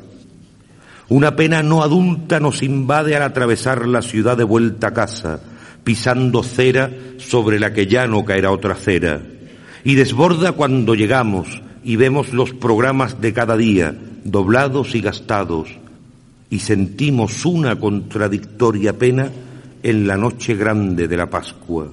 [1.10, 5.42] Una pena no adulta nos invade al atravesar la ciudad de vuelta a casa,
[5.84, 9.20] pisando cera sobre la que ya no caerá otra cera,
[9.84, 15.68] y desborda cuando llegamos y vemos los programas de cada día, doblados y gastados,
[16.50, 19.30] y sentimos una contradictoria pena
[19.90, 21.88] en la noche grande de la Pascua.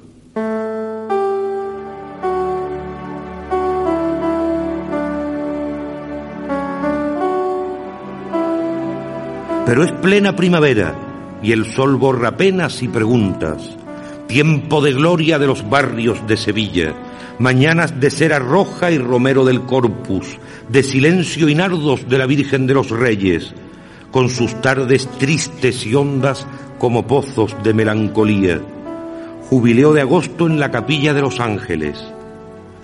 [9.64, 10.92] Pero es plena primavera
[11.40, 13.76] y el sol borra penas y preguntas.
[14.26, 16.92] Tiempo de gloria de los barrios de Sevilla,
[17.38, 20.36] mañanas de cera roja y romero del corpus,
[20.68, 23.54] de silencio y nardos de la Virgen de los Reyes,
[24.14, 26.46] con sus tardes tristes y hondas
[26.78, 28.60] como pozos de melancolía.
[29.50, 32.00] Jubileo de agosto en la capilla de los ángeles.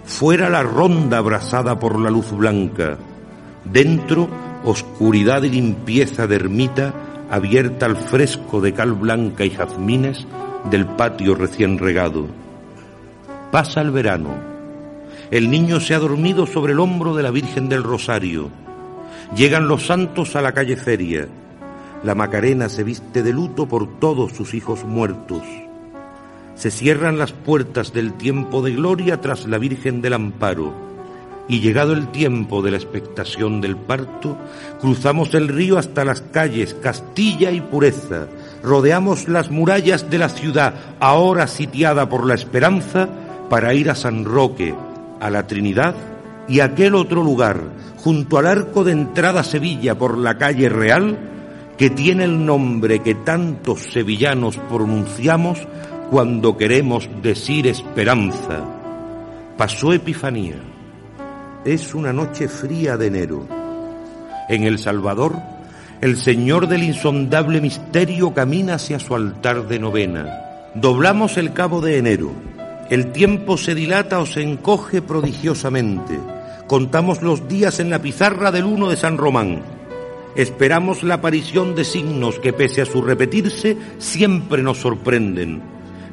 [0.02, 2.98] Fuera la ronda abrazada por la luz blanca.
[3.64, 4.28] Dentro,
[4.64, 6.92] oscuridad y limpieza de ermita
[7.30, 10.26] abierta al fresco de cal blanca y jazmines
[10.68, 12.26] del patio recién regado.
[13.52, 14.34] Pasa el verano
[15.30, 18.50] El niño se ha dormido sobre el hombro de la Virgen del Rosario.
[19.36, 21.28] Llegan los santos a la calle Feria.
[22.02, 25.42] La Macarena se viste de luto por todos sus hijos muertos.
[26.56, 30.90] Se cierran las puertas del tiempo de gloria tras la Virgen del Amparo
[31.50, 34.38] y llegado el tiempo de la expectación del parto,
[34.80, 38.28] cruzamos el río hasta las calles Castilla y Pureza,
[38.62, 43.08] rodeamos las murallas de la ciudad, ahora sitiada por la esperanza,
[43.48, 44.76] para ir a San Roque,
[45.18, 45.96] a la Trinidad
[46.46, 47.64] y a aquel otro lugar,
[48.02, 51.18] junto al arco de entrada a Sevilla por la calle Real,
[51.76, 55.58] que tiene el nombre que tantos sevillanos pronunciamos
[56.10, 58.64] cuando queremos decir esperanza.
[59.56, 60.56] Pasó Epifanía
[61.64, 63.46] es una noche fría de enero.
[64.48, 65.36] En El Salvador,
[66.00, 70.70] el Señor del insondable misterio camina hacia su altar de novena.
[70.74, 72.32] Doblamos el cabo de enero.
[72.88, 76.18] El tiempo se dilata o se encoge prodigiosamente.
[76.70, 79.60] Contamos los días en la pizarra del uno de San Román.
[80.36, 85.60] Esperamos la aparición de signos que, pese a su repetirse, siempre nos sorprenden.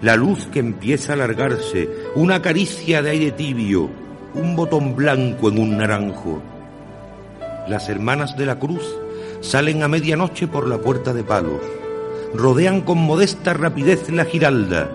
[0.01, 3.87] La luz que empieza a alargarse, una caricia de aire tibio,
[4.33, 6.41] un botón blanco en un naranjo.
[7.67, 8.97] Las hermanas de la cruz
[9.41, 11.61] salen a medianoche por la puerta de palos,
[12.33, 14.89] rodean con modesta rapidez la giralda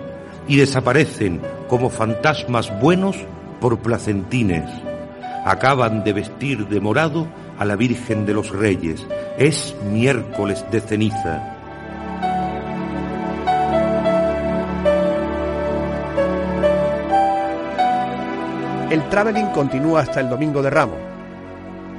[0.48, 3.16] y desaparecen como fantasmas buenos
[3.60, 4.68] por placentines.
[5.44, 7.26] Acaban de vestir de morado
[7.58, 9.06] a la Virgen de los Reyes.
[9.38, 11.58] Es miércoles de ceniza.
[18.90, 20.98] El traveling continúa hasta el Domingo de Ramos.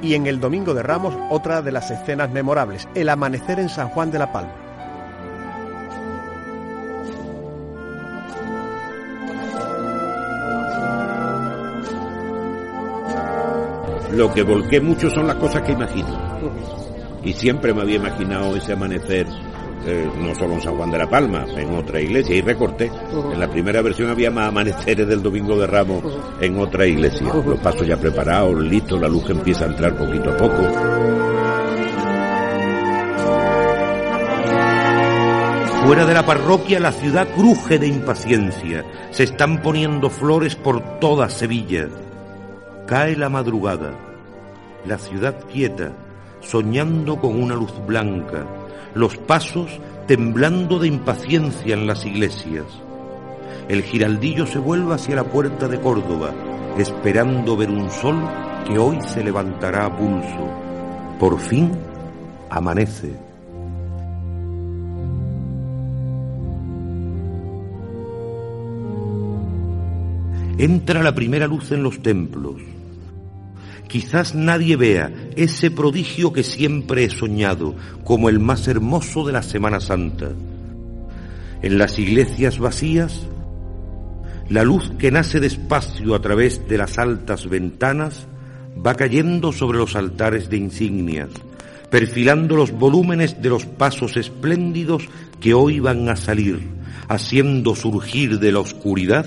[0.00, 3.88] Y en el Domingo de Ramos, otra de las escenas memorables, el amanecer en San
[3.88, 4.63] Juan de la Palma.
[14.16, 16.08] Lo que volqué mucho son las cosas que imagino.
[17.24, 19.26] Y siempre me había imaginado ese amanecer
[19.86, 22.90] eh, no solo en San Juan de la Palma, en otra iglesia, y recorté.
[23.32, 26.02] En la primera versión había más amaneceres del Domingo de Ramos
[26.40, 27.26] en otra iglesia.
[27.46, 30.62] Los pasos ya preparados, listos, la luz empieza a entrar poquito a poco.
[35.84, 38.86] Fuera de la parroquia la ciudad cruje de impaciencia.
[39.10, 41.88] Se están poniendo flores por toda Sevilla.
[42.86, 43.92] Cae la madrugada.
[44.86, 45.92] La ciudad quieta,
[46.40, 48.46] soñando con una luz blanca
[48.94, 52.64] los pasos temblando de impaciencia en las iglesias.
[53.68, 56.32] El giraldillo se vuelve hacia la puerta de Córdoba,
[56.78, 58.22] esperando ver un sol
[58.66, 60.50] que hoy se levantará a pulso.
[61.18, 61.72] Por fin
[62.50, 63.16] amanece.
[70.56, 72.73] Entra la primera luz en los templos
[73.94, 79.44] quizás nadie vea ese prodigio que siempre he soñado como el más hermoso de la
[79.44, 80.32] Semana Santa.
[81.62, 83.20] En las iglesias vacías,
[84.48, 88.26] la luz que nace despacio a través de las altas ventanas
[88.84, 91.30] va cayendo sobre los altares de insignias,
[91.88, 96.68] perfilando los volúmenes de los pasos espléndidos que hoy van a salir,
[97.06, 99.26] haciendo surgir de la oscuridad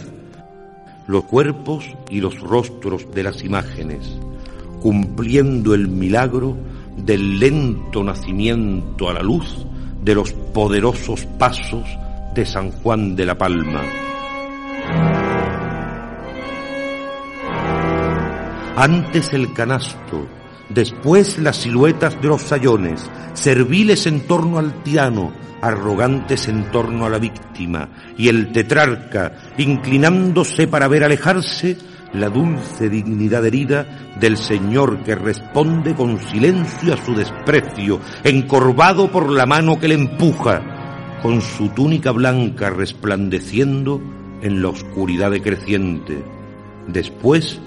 [1.08, 4.17] los cuerpos y los rostros de las imágenes
[4.81, 6.57] cumpliendo el milagro
[6.97, 9.65] del lento nacimiento a la luz
[10.03, 11.85] de los poderosos pasos
[12.33, 13.83] de San Juan de la Palma.
[18.75, 20.27] Antes el canasto,
[20.69, 27.09] después las siluetas de los sayones, serviles en torno al tirano, arrogantes en torno a
[27.09, 31.75] la víctima, y el tetrarca, inclinándose para ver alejarse,
[32.13, 33.85] la dulce dignidad herida
[34.19, 39.95] del Señor que responde con silencio a su desprecio, encorvado por la mano que le
[39.95, 44.01] empuja, con su túnica blanca resplandeciendo
[44.41, 46.23] en la oscuridad decreciente.
[46.87, 47.59] Después,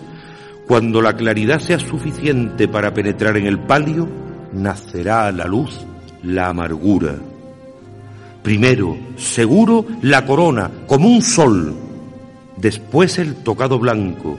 [0.67, 4.09] cuando la claridad sea suficiente para penetrar en el palio,
[4.53, 5.85] nacerá a la luz
[6.23, 7.17] la amargura.
[8.43, 11.75] Primero, seguro, la corona, como un sol,
[12.61, 14.39] después el tocado blanco,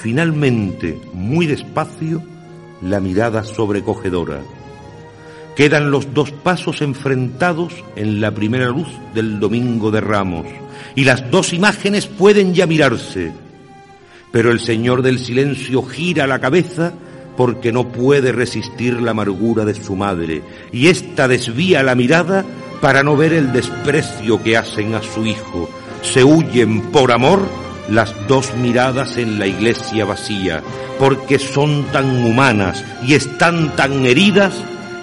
[0.00, 2.22] finalmente, muy despacio,
[2.82, 4.40] la mirada sobrecogedora.
[5.56, 10.46] Quedan los dos pasos enfrentados en la primera luz del Domingo de Ramos,
[10.96, 13.32] y las dos imágenes pueden ya mirarse.
[14.32, 16.92] Pero el Señor del Silencio gira la cabeza
[17.36, 20.42] porque no puede resistir la amargura de su madre,
[20.72, 22.44] y ésta desvía la mirada
[22.80, 25.68] para no ver el desprecio que hacen a su hijo,
[26.04, 27.48] se huyen por amor
[27.88, 30.62] las dos miradas en la iglesia vacía,
[30.98, 34.54] porque son tan humanas y están tan heridas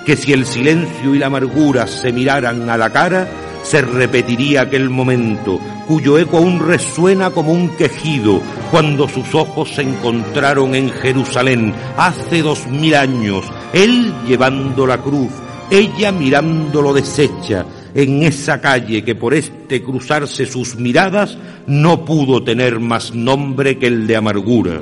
[0.06, 3.28] que si el silencio y la amargura se miraran a la cara,
[3.64, 8.42] se repetiría aquel momento, cuyo eco aún resuena como un quejido,
[8.72, 15.32] cuando sus ojos se encontraron en Jerusalén hace dos mil años, él llevando la cruz,
[15.70, 21.38] ella mirándolo deshecha, en esa calle que por este cruzarse sus miradas
[21.68, 24.82] no pudo tener más nombre que el de amargura.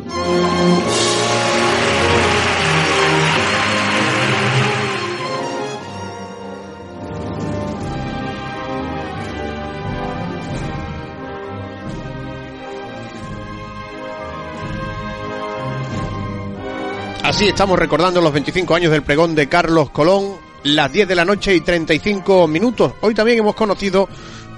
[17.30, 21.26] Así estamos recordando los 25 años del pregón de Carlos Colón, las 10 de la
[21.26, 22.93] noche y 35 minutos.
[23.01, 24.07] Hoy también hemos conocido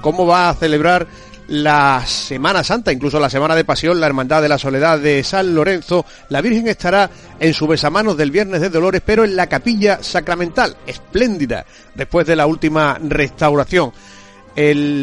[0.02, 1.08] cómo va a celebrar
[1.48, 5.54] la Semana Santa, incluso la Semana de Pasión, la Hermandad de la Soledad de San
[5.54, 6.06] Lorenzo.
[6.30, 10.78] La Virgen estará en su besamanos del Viernes de Dolores, pero en la capilla sacramental,
[10.88, 13.92] espléndida, después de la última restauración.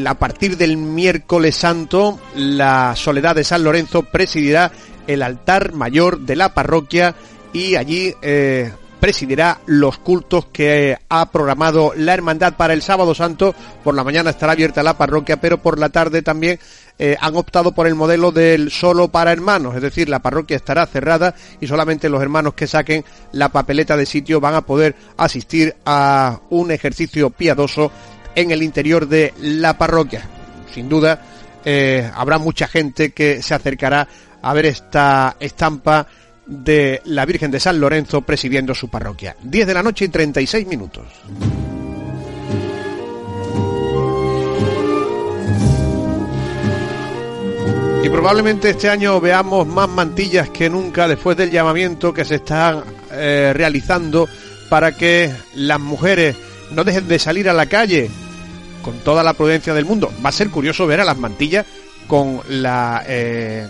[0.06, 4.72] A partir del miércoles santo, la Soledad de San Lorenzo presidirá
[5.06, 7.14] el altar mayor de la parroquia
[7.52, 13.54] y allí eh, presidirá los cultos que ha programado la Hermandad para el sábado santo.
[13.84, 16.58] Por la mañana estará abierta la parroquia, pero por la tarde también
[16.98, 20.84] eh, han optado por el modelo del solo para hermanos, es decir, la parroquia estará
[20.86, 25.76] cerrada y solamente los hermanos que saquen la papeleta de sitio van a poder asistir
[25.86, 27.92] a un ejercicio piadoso
[28.34, 30.22] en el interior de la parroquia.
[30.74, 31.22] Sin duda,
[31.64, 34.08] eh, habrá mucha gente que se acercará
[34.42, 36.06] a ver esta estampa
[36.48, 39.36] de la Virgen de San Lorenzo presidiendo su parroquia.
[39.42, 41.04] 10 de la noche y 36 minutos.
[48.02, 52.82] Y probablemente este año veamos más mantillas que nunca después del llamamiento que se está
[53.12, 54.26] eh, realizando
[54.70, 56.36] para que las mujeres
[56.70, 58.10] no dejen de salir a la calle
[58.82, 60.10] con toda la prudencia del mundo.
[60.24, 61.66] Va a ser curioso ver a las mantillas
[62.06, 63.68] con la eh,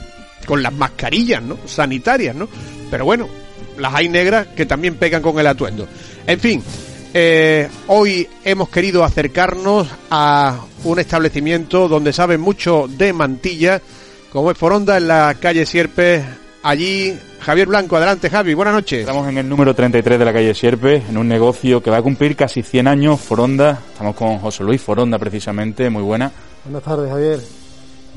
[0.48, 1.58] con las mascarillas, ¿no?
[1.66, 2.48] Sanitarias, ¿no?
[2.90, 3.28] Pero bueno,
[3.76, 5.86] las hay negras que también pegan con el atuendo.
[6.26, 6.62] En fin,
[7.12, 13.82] eh, hoy hemos querido acercarnos a un establecimiento donde saben mucho de mantilla,
[14.32, 16.24] como es Foronda en la calle Sierpes.
[16.62, 19.00] Allí, Javier Blanco, adelante Javi, buenas noches.
[19.00, 22.02] Estamos en el número 33 de la calle Sierpes, en un negocio que va a
[22.02, 23.80] cumplir casi 100 años, Foronda.
[23.92, 26.32] Estamos con José Luis Foronda precisamente, muy buena.
[26.64, 27.67] Buenas tardes, Javier.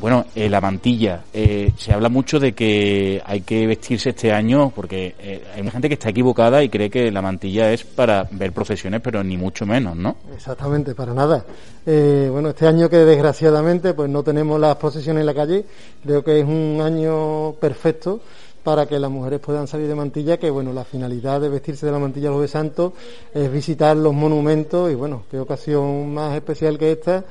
[0.02, 1.26] Bueno, eh, la mantilla.
[1.32, 5.74] Eh, se habla mucho de que hay que vestirse este año porque eh, hay mucha
[5.74, 9.38] gente que está equivocada y cree que la mantilla es para ver profesiones, pero ni
[9.38, 10.16] mucho menos, ¿no?
[10.36, 11.46] Exactamente, para nada.
[11.86, 15.66] bueno, este año que desgraciadamente pues no tenemos las procesiones en la calle,
[16.04, 18.22] creo que es un año perfecto
[18.64, 21.92] para que las mujeres puedan salir de mantilla, que bueno, la finalidad de vestirse de
[21.92, 22.94] la mantilla los de Santos
[23.34, 27.24] es visitar los monumentos y bueno, qué ocasión más especial que esta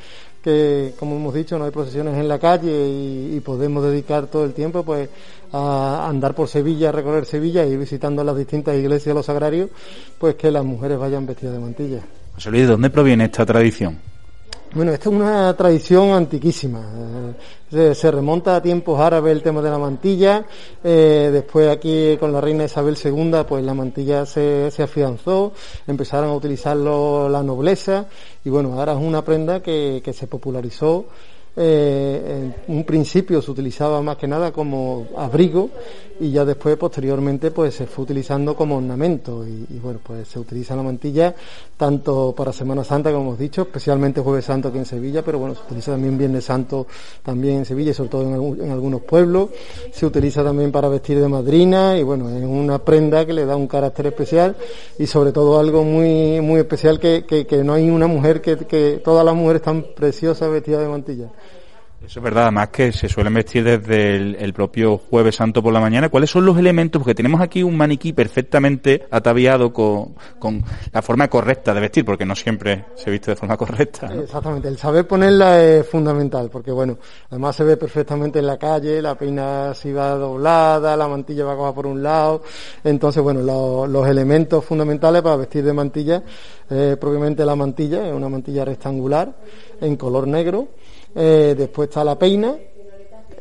[0.43, 4.53] que como hemos dicho no hay procesiones en la calle y, podemos dedicar todo el
[4.53, 5.09] tiempo pues
[5.53, 9.70] a andar por Sevilla, a recorrer Sevilla y visitando las distintas iglesias, los agrarios,
[10.18, 12.01] pues que las mujeres vayan vestidas de mantilla.
[12.34, 13.99] José ¿de dónde proviene esta tradición?
[14.72, 16.80] Bueno, esta es una tradición antiquísima.
[17.72, 20.46] Eh, se, remonta a tiempos árabes el tema de la mantilla.
[20.84, 25.52] Eh, después aquí con la reina Isabel II, pues la mantilla se, se afianzó,
[25.88, 28.06] empezaron a utilizarlo la nobleza
[28.44, 31.06] y bueno, ahora es una prenda que, que se popularizó
[31.57, 35.70] eh, en un principio se utilizaba más que nada como abrigo
[36.20, 39.44] y ya después posteriormente pues se fue utilizando como ornamento.
[39.46, 41.34] Y, bueno pues se utiliza la mantilla
[41.76, 45.55] tanto para Semana Santa como hemos dicho especialmente Jueves Santo aquí en Sevilla pero bueno
[45.55, 46.86] se utiliza también Viernes Santo
[47.22, 49.51] también en Sevilla y sobre todo en, algunos pueblos.
[49.92, 53.57] Se utiliza también para vestir de madrina y bueno es una prenda que le da
[53.57, 54.57] un carácter especial
[54.98, 59.01] y sobre todo algo muy muy especial que, que, no hay una mujer que, que
[59.03, 61.30] todas las mujeres están preciosas vestidas de mantilla
[62.05, 65.80] eso es verdad, además que se suelen vestir desde el, propio jueves santo por la
[65.80, 66.09] mañana.
[66.09, 67.01] ¿Cuáles son los elementos?
[67.01, 70.14] Porque tenemos aquí un maniquí perfectamente ataviado con,
[70.92, 74.12] la forma correcta de vestir, porque no siempre se viste de forma correcta.
[74.14, 76.98] Exactamente, el saber ponerla es fundamental, porque bueno,
[77.28, 81.55] además se ve perfectamente en la calle, la peina si va doblada, la mantilla va
[81.55, 82.42] como por un lado.
[82.82, 86.22] Entonces, bueno, los elementos fundamentales para vestir de mantilla,
[86.70, 89.36] eh, propiamente la mantilla, es una mantilla rectangular
[89.82, 90.68] en color negro
[91.14, 92.56] eh, después está la peina,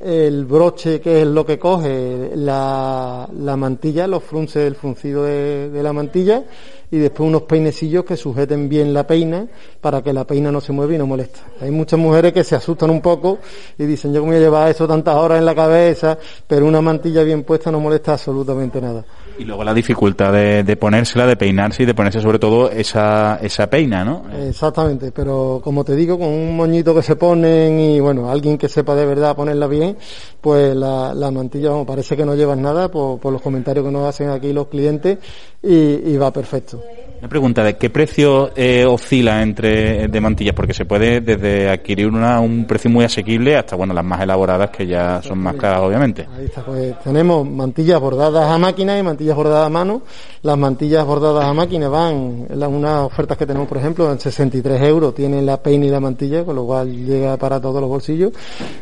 [0.01, 5.69] el broche que es lo que coge la, la mantilla, los frunces, el fruncido de,
[5.83, 6.43] la mantilla
[6.89, 9.45] y después unos peinecillos que sujeten bien la peina
[9.81, 11.41] para que la peina no se mueva y no molesta.
[11.61, 13.39] Hay muchas mujeres que se asustan un poco
[13.77, 16.17] y dicen yo cómo voy a llevar eso tantas horas en la cabeza,
[16.47, 19.05] pero una mantilla bien puesta no molesta absolutamente nada.
[19.39, 23.39] Y luego la dificultad de, de, ponérsela, de peinarse y de ponerse sobre todo esa,
[23.41, 24.23] esa peina, ¿no?
[24.47, 28.67] Exactamente, pero como te digo, con un moñito que se ponen y bueno, alguien que
[28.67, 29.95] sepa de verdad ponerla bien,
[30.41, 33.91] pues la, la mantilla vamos, parece que no llevan nada por, por, los comentarios que
[33.91, 35.17] nos hacen aquí los clientes
[35.63, 36.83] y, y va perfecto.
[37.19, 40.55] Una pregunta, ¿de qué precio eh, oscila entre de mantillas?
[40.55, 44.69] Porque se puede desde adquirir una un precio muy asequible hasta bueno las más elaboradas
[44.69, 46.25] que ya son más caras obviamente.
[46.33, 50.01] Ahí está, pues tenemos mantillas bordadas a máquina y mantillas bordadas a mano.
[50.43, 54.81] Las mantillas bordadas a máquina van, en unas ofertas que tenemos por ejemplo, en 63
[54.83, 58.31] euros tienen la peina y la mantilla, con lo cual llega para todos los bolsillos.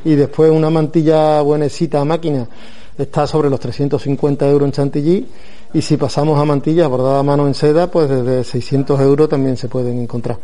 [0.05, 2.47] Y después una mantilla buenecita a máquina
[2.95, 5.27] está sobre los 350 euros en Chantilly
[5.74, 9.57] y si pasamos a mantillas bordadas a mano en seda, pues desde 600 euros también
[9.57, 10.38] se pueden encontrar.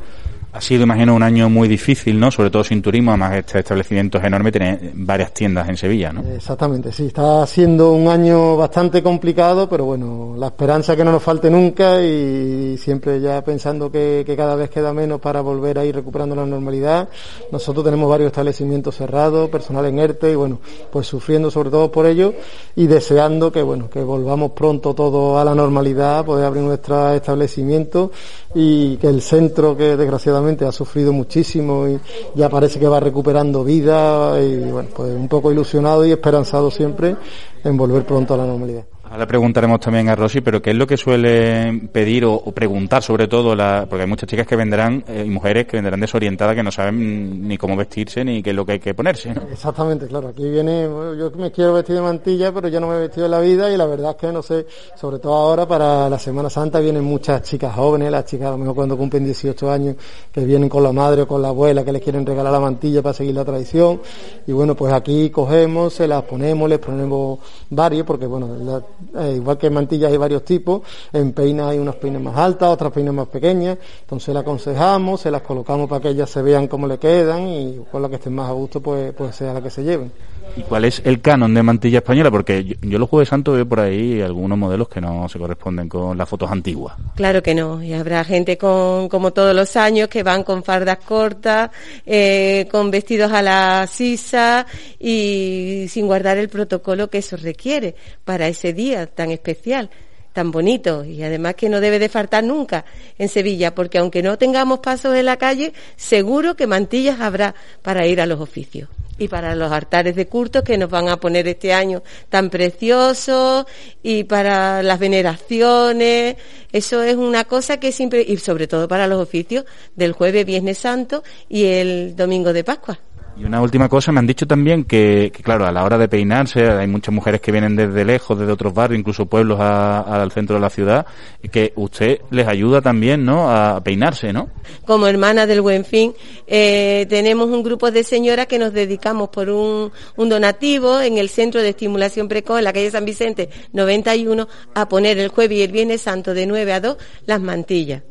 [0.54, 2.30] Ha sido, imagino, un año muy difícil, ¿no?
[2.30, 6.22] Sobre todo sin turismo, además este establecimiento es enorme, tiene varias tiendas en Sevilla, ¿no?
[6.32, 11.24] Exactamente, sí, está siendo un año bastante complicado, pero bueno, la esperanza que no nos
[11.24, 15.96] falte nunca y siempre ya pensando que, cada vez queda menos para volver a ir
[15.96, 17.10] recuperando la normalidad.
[17.52, 20.60] Nosotros tenemos varios establecimientos cerrados, personal en ERTE y bueno,
[20.92, 22.32] pues sufriendo sobre todo por ello
[22.76, 28.12] y deseando que bueno, que volvamos pronto todo a la normalidad, poder abrir nuestro establecimiento
[28.54, 32.00] y que el centro que desgraciadamente ha sufrido muchísimo y
[32.36, 37.16] ya parece que va recuperando vida y bueno, pues un poco ilusionado y esperanzado siempre
[37.64, 38.86] en volver pronto a la normalidad.
[39.14, 43.28] Ahora preguntaremos también a Rosy, pero ¿qué es lo que suele pedir o, preguntar sobre
[43.28, 43.56] todo?
[43.56, 46.72] La, porque hay muchas chicas que venderán eh, y mujeres que venderán desorientadas que no
[46.72, 49.32] saben ni cómo vestirse ni qué es lo que hay que ponerse.
[49.32, 49.44] ¿no?
[49.52, 50.30] Exactamente, claro.
[50.30, 50.86] Aquí viene,
[51.16, 53.72] yo me quiero vestir de mantilla, pero yo no me he vestido en la vida
[53.72, 57.04] y la verdad es que no sé, sobre todo ahora para la Semana Santa vienen
[57.04, 59.96] muchas chicas jóvenes, las chicas a lo mejor cuando cumplen 18 años,
[60.32, 63.04] que vienen con la madre o con la abuela, que les quieren regalar la mantilla
[63.04, 64.02] para seguir la tradición.
[64.48, 67.38] Y bueno, pues aquí cogemos, se las ponemos, les ponemos
[67.70, 68.82] varios, porque bueno, la,
[69.18, 70.82] eh, igual que en mantillas hay varios tipos,
[71.12, 75.32] en peinas hay unas peinas más altas, otras peinas más pequeñas, entonces las aconsejamos, se
[75.32, 78.34] las colocamos para que ellas se vean cómo le quedan y con la que estén
[78.34, 80.12] más a gusto pues, pues sea la que se lleven.
[80.56, 82.30] ¿Y cuál es el canon de mantilla española?
[82.30, 86.16] Porque yo, los jueves santos veo por ahí algunos modelos que no se corresponden con
[86.16, 86.96] las fotos antiguas.
[87.16, 91.00] Claro que no, y habrá gente con, como todos los años, que van con fardas
[91.00, 91.72] cortas,
[92.06, 94.68] eh, con vestidos a la sisa
[95.00, 99.90] y sin guardar el protocolo que eso requiere para ese día tan especial
[100.34, 102.86] tan bonito y además que no debe de faltar nunca
[103.20, 108.08] en Sevilla, porque aunque no tengamos pasos en la calle, seguro que mantillas habrá para
[108.08, 108.90] ir a los oficios
[109.24, 113.66] y para los altares de culto que nos van a poner este año tan preciosos
[114.02, 116.36] y para las veneraciones.
[116.72, 119.66] Eso es una cosa que siempre, y sobre todo para los oficios
[119.96, 123.00] del jueves, viernes santo y el domingo de Pascua.
[123.36, 126.08] Y una última cosa, me han dicho también que, que, claro, a la hora de
[126.08, 130.32] peinarse, hay muchas mujeres que vienen desde lejos, desde otros barrios, incluso pueblos a, al
[130.32, 131.08] centro de la ciudad,
[131.52, 134.50] que usted les ayuda también, ¿no?, a peinarse, ¿no?
[134.86, 136.14] Como hermana del Buen Fin,
[136.46, 141.30] eh, tenemos un grupo de señoras que nos dedicamos por un, un donativo en el
[141.30, 145.64] Centro de Estimulación Precoz, en la calle San Vicente 91, a poner el jueves y
[145.64, 148.04] el viernes santo de 9 a 2 las mantillas.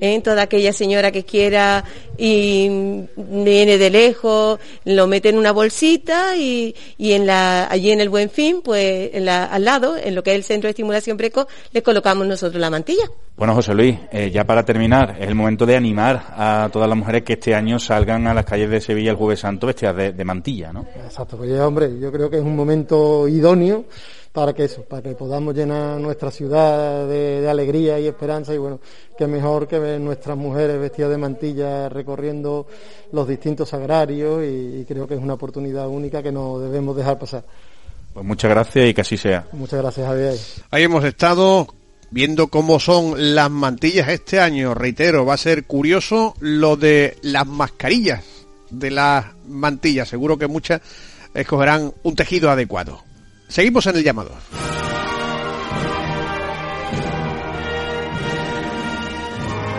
[0.00, 0.20] ¿Eh?
[0.22, 1.84] toda aquella señora que quiera
[2.18, 2.68] y
[3.16, 8.08] viene de lejos, lo mete en una bolsita y, y en la, allí en el
[8.08, 11.16] Buen Fin, pues en la, al lado, en lo que es el Centro de Estimulación
[11.16, 13.10] Precoz, le colocamos nosotros la mantilla.
[13.40, 16.98] Bueno, José Luis, eh, ya para terminar, es el momento de animar a todas las
[16.98, 20.12] mujeres que este año salgan a las calles de Sevilla el Jueves Santo vestidas de,
[20.12, 20.84] de mantilla, ¿no?
[21.02, 23.86] Exacto, pues ya, hombre, yo creo que es un momento idóneo
[24.30, 28.58] para que eso, para que podamos llenar nuestra ciudad de, de, alegría y esperanza y
[28.58, 28.78] bueno,
[29.16, 32.66] que mejor que ver nuestras mujeres vestidas de mantilla recorriendo
[33.10, 37.18] los distintos agrarios y, y creo que es una oportunidad única que no debemos dejar
[37.18, 37.42] pasar.
[38.12, 39.46] Pues muchas gracias y que así sea.
[39.52, 40.34] Muchas gracias, Javier.
[40.70, 41.66] Ahí hemos estado
[42.10, 44.74] viendo cómo son las mantillas este año.
[44.74, 48.24] Reitero, va a ser curioso lo de las mascarillas
[48.70, 50.08] de las mantillas.
[50.08, 50.80] Seguro que muchas
[51.34, 53.02] escogerán un tejido adecuado.
[53.48, 54.36] Seguimos en el llamador.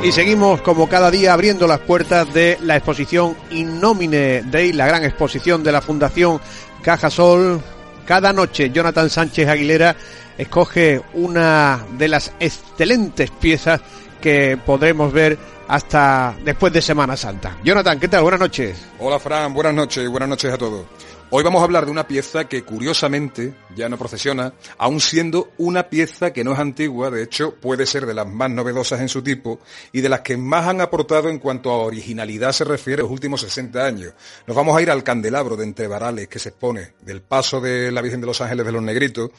[0.03, 5.03] Y seguimos como cada día abriendo las puertas de la exposición Innomine Day, la gran
[5.03, 6.41] exposición de la Fundación
[6.82, 7.61] Cajasol.
[8.05, 9.95] Cada noche Jonathan Sánchez Aguilera
[10.42, 13.80] escoge una de las excelentes piezas
[14.20, 15.38] que podremos ver
[15.68, 17.60] hasta después de Semana Santa.
[17.64, 18.24] Jonathan, ¿qué tal?
[18.24, 18.86] Buenas noches.
[19.00, 20.86] Hola Fran, buenas noches buenas noches a todos.
[21.30, 25.89] Hoy vamos a hablar de una pieza que curiosamente ya no procesiona, aun siendo una
[25.89, 29.22] pieza que no es antigua, de hecho puede ser de las más novedosas en su
[29.22, 29.62] tipo
[29.94, 33.14] y de las que más han aportado en cuanto a originalidad se refiere en los
[33.14, 34.14] últimos 60 años.
[34.46, 38.02] Nos vamos a ir al candelabro de Entrevarales que se expone del paso de la
[38.02, 39.30] Virgen de los Ángeles de los Negritos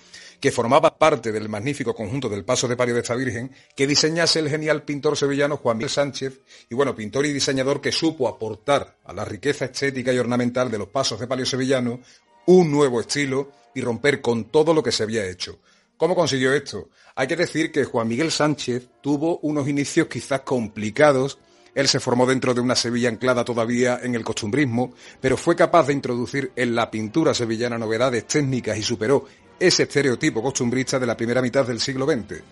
[0.43, 4.41] que formaba parte del magnífico conjunto del Paso de Palio de esta Virgen, que diseñase
[4.41, 8.99] el genial pintor sevillano Juan Miguel Sánchez, y bueno, pintor y diseñador que supo aportar
[9.05, 12.01] a la riqueza estética y ornamental de los pasos de palio sevillano
[12.47, 15.61] un nuevo estilo y romper con todo lo que se había hecho.
[15.97, 16.89] ¿Cómo consiguió esto?
[17.15, 21.39] Hay que decir que Juan Miguel Sánchez tuvo unos inicios quizás complicados
[21.75, 25.87] él se formó dentro de una Sevilla anclada todavía en el costumbrismo, pero fue capaz
[25.87, 29.25] de introducir en la pintura sevillana novedades técnicas y superó
[29.59, 32.43] ese estereotipo costumbrista de la primera mitad del siglo XX.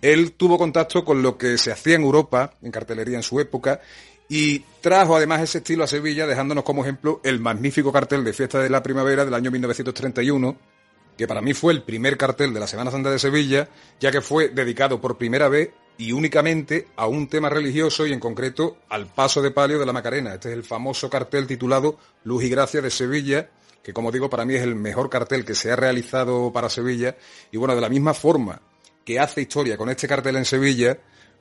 [0.00, 3.80] Él tuvo contacto con lo que se hacía en Europa, en cartelería en su época,
[4.28, 8.58] y trajo además ese estilo a Sevilla, dejándonos como ejemplo el magnífico cartel de Fiesta
[8.60, 10.56] de la Primavera del año 1931,
[11.16, 13.68] que para mí fue el primer cartel de la Semana Santa de Sevilla,
[14.00, 18.20] ya que fue dedicado por primera vez y únicamente a un tema religioso y en
[18.20, 20.34] concreto al paso de palio de la Macarena.
[20.34, 23.48] Este es el famoso cartel titulado Luz y Gracia de Sevilla,
[23.84, 27.16] que como digo, para mí es el mejor cartel que se ha realizado para Sevilla.
[27.52, 28.60] Y bueno, de la misma forma
[29.04, 30.98] que hace historia con este cartel en Sevilla,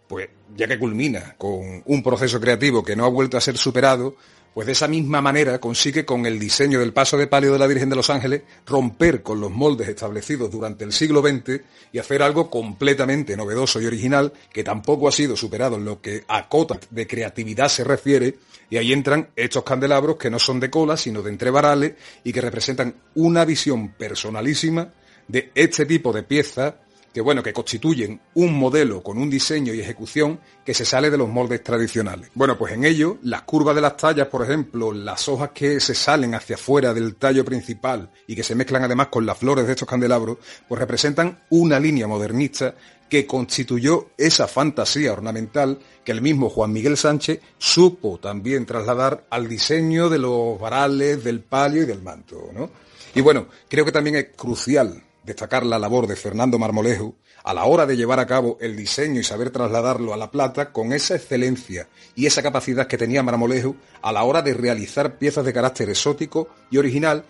[0.09, 4.17] pues ya que culmina con un proceso creativo que no ha vuelto a ser superado,
[4.54, 7.68] pues de esa misma manera consigue con el diseño del paso de palio de la
[7.68, 12.22] Virgen de los Ángeles romper con los moldes establecidos durante el siglo XX y hacer
[12.22, 16.80] algo completamente novedoso y original que tampoco ha sido superado en lo que a cota
[16.89, 18.36] de creatividad se refiere
[18.70, 21.93] y ahí entran estos candelabros que no son de cola, sino de entrevarales
[22.24, 24.93] y que representan una visión personalísima
[25.28, 26.76] de este tipo de piezas
[27.14, 31.18] que bueno, que constituyen un modelo con un diseño y ejecución que se sale de
[31.18, 32.30] los moldes tradicionales.
[32.34, 35.93] Bueno, pues en ello, las curvas de las tallas, por ejemplo, las hojas que se
[35.93, 39.74] salen hacia afuera del tallo principal y que se mezclan además con las flores de
[39.74, 42.74] estos candelabros, pues representan una línea modernista
[43.07, 49.47] que constituyó esa fantasía ornamental que el mismo Juan Miguel Sánchez supo también trasladar al
[49.47, 52.49] diseño de los varales, del palio y del manto.
[52.51, 52.72] ¿no?
[53.14, 57.65] Y bueno, creo que también es crucial destacar la labor de Fernando Marmolejo a la
[57.65, 61.15] hora de llevar a cabo el diseño y saber trasladarlo a la plata con esa
[61.15, 65.89] excelencia y esa capacidad que tenía Marmolejo a la hora de realizar piezas de carácter
[65.89, 67.26] exótico y original.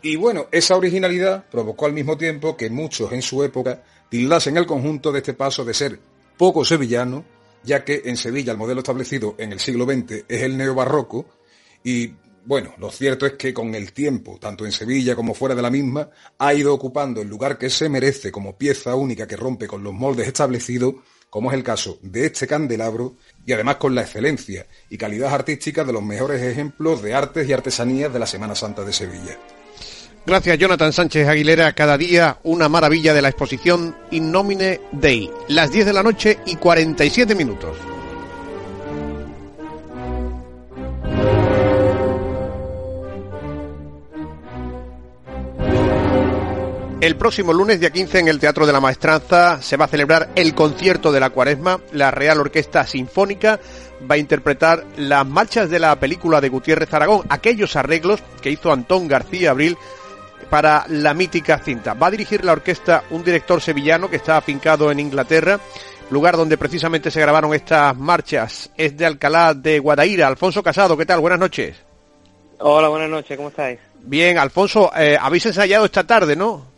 [0.00, 4.66] Y bueno, esa originalidad provocó al mismo tiempo que muchos en su época tildasen el
[4.66, 5.98] conjunto de este paso de ser
[6.36, 7.24] poco sevillano,
[7.62, 11.26] ya que en Sevilla el modelo establecido en el siglo XX es el neobarroco,
[11.84, 12.12] y
[12.44, 15.70] bueno, lo cierto es que con el tiempo, tanto en Sevilla como fuera de la
[15.70, 19.84] misma, ha ido ocupando el lugar que se merece como pieza única que rompe con
[19.84, 20.94] los moldes establecidos,
[21.30, 23.16] como es el caso de este candelabro,
[23.46, 27.52] y además con la excelencia y calidad artística de los mejores ejemplos de artes y
[27.52, 29.38] artesanías de la Semana Santa de Sevilla.
[30.26, 31.72] Gracias, Jonathan Sánchez Aguilera.
[31.74, 35.30] Cada día una maravilla de la exposición Innomine Dei.
[35.48, 37.76] Las 10 de la noche y 47 minutos.
[47.02, 50.28] El próximo lunes, día 15, en el Teatro de la Maestranza, se va a celebrar
[50.36, 51.80] el concierto de la Cuaresma.
[51.90, 53.58] La Real Orquesta Sinfónica
[54.08, 58.72] va a interpretar las marchas de la película de Gutiérrez Aragón, aquellos arreglos que hizo
[58.72, 59.76] Antón García Abril
[60.48, 61.94] para la mítica cinta.
[61.94, 65.58] Va a dirigir la orquesta un director sevillano que está afincado en Inglaterra,
[66.08, 68.70] lugar donde precisamente se grabaron estas marchas.
[68.76, 70.28] Es de Alcalá de Guadaira.
[70.28, 71.18] Alfonso Casado, ¿qué tal?
[71.18, 71.74] Buenas noches.
[72.60, 73.80] Hola, buenas noches, ¿cómo estáis?
[74.02, 76.70] Bien, Alfonso, eh, habéis ensayado esta tarde, ¿no?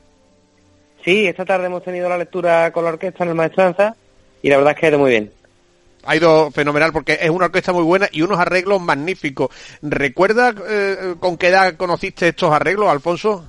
[1.04, 3.94] Sí, esta tarde hemos tenido la lectura con la orquesta en el Maestranza
[4.42, 5.32] y la verdad es que ha ido muy bien.
[6.06, 9.50] Ha ido fenomenal porque es una orquesta muy buena y unos arreglos magníficos.
[9.82, 13.44] ¿Recuerdas eh, con qué edad conociste estos arreglos, Alfonso?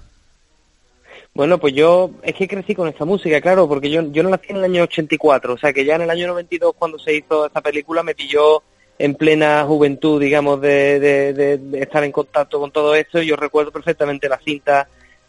[1.34, 4.48] Bueno, pues yo es que crecí con esta música, claro, porque yo, yo no nací
[4.50, 7.46] en el año 84, o sea que ya en el año 92 cuando se hizo
[7.46, 8.64] esta película me pilló
[8.98, 13.36] en plena juventud, digamos, de, de, de estar en contacto con todo esto y yo
[13.36, 14.88] recuerdo perfectamente la cinta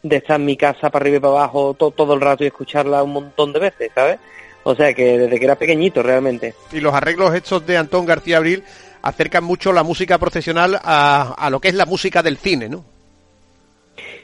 [0.09, 2.49] de estar en mi casa para arriba y para abajo todo, todo el rato y
[2.49, 4.19] escucharla un montón de veces, ¿sabes?
[4.65, 6.55] O sea que desde que era pequeñito realmente.
[6.73, 8.65] Y los arreglos estos de Antón García Abril
[9.03, 12.85] acercan mucho la música profesional a, a lo que es la música del cine, ¿no?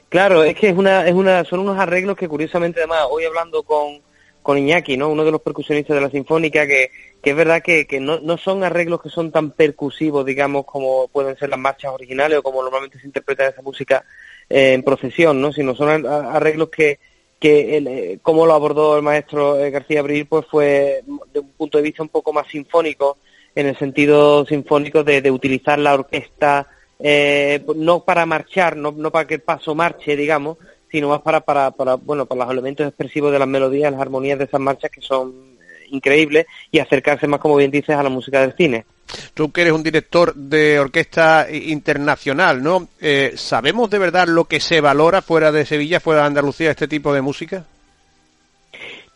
[0.08, 3.62] Claro, es que es una, es una, son unos arreglos que curiosamente además, hoy hablando
[3.62, 4.00] con,
[4.42, 5.08] con Iñaki, ¿no?
[5.08, 6.90] Uno de los percusionistas de la Sinfónica, que,
[7.22, 11.08] que es verdad que, que no, no son arreglos que son tan percusivos, digamos, como
[11.08, 14.04] pueden ser las marchas originales o como normalmente se interpreta esa música
[14.48, 15.52] en procesión, ¿no?
[15.52, 16.98] Sino son arreglos que,
[17.38, 21.78] que eh, como lo abordó el maestro eh, García Abril, pues fue de un punto
[21.78, 23.18] de vista un poco más sinfónico,
[23.54, 26.68] en el sentido sinfónico de, utilizar la orquesta
[26.98, 30.58] eh, no para marchar, no, no para que el paso marche, digamos,
[30.92, 34.38] sino más para, para, para, bueno, para los elementos expresivos de las melodías, las armonías
[34.38, 38.10] de esas marchas que son eh, increíbles y acercarse más, como bien dices, a la
[38.10, 38.84] música del cine.
[39.34, 42.88] Tú que eres un director de orquesta internacional, ¿no?
[43.00, 46.88] Eh, ¿Sabemos de verdad lo que se valora fuera de Sevilla, fuera de Andalucía, este
[46.88, 47.64] tipo de música?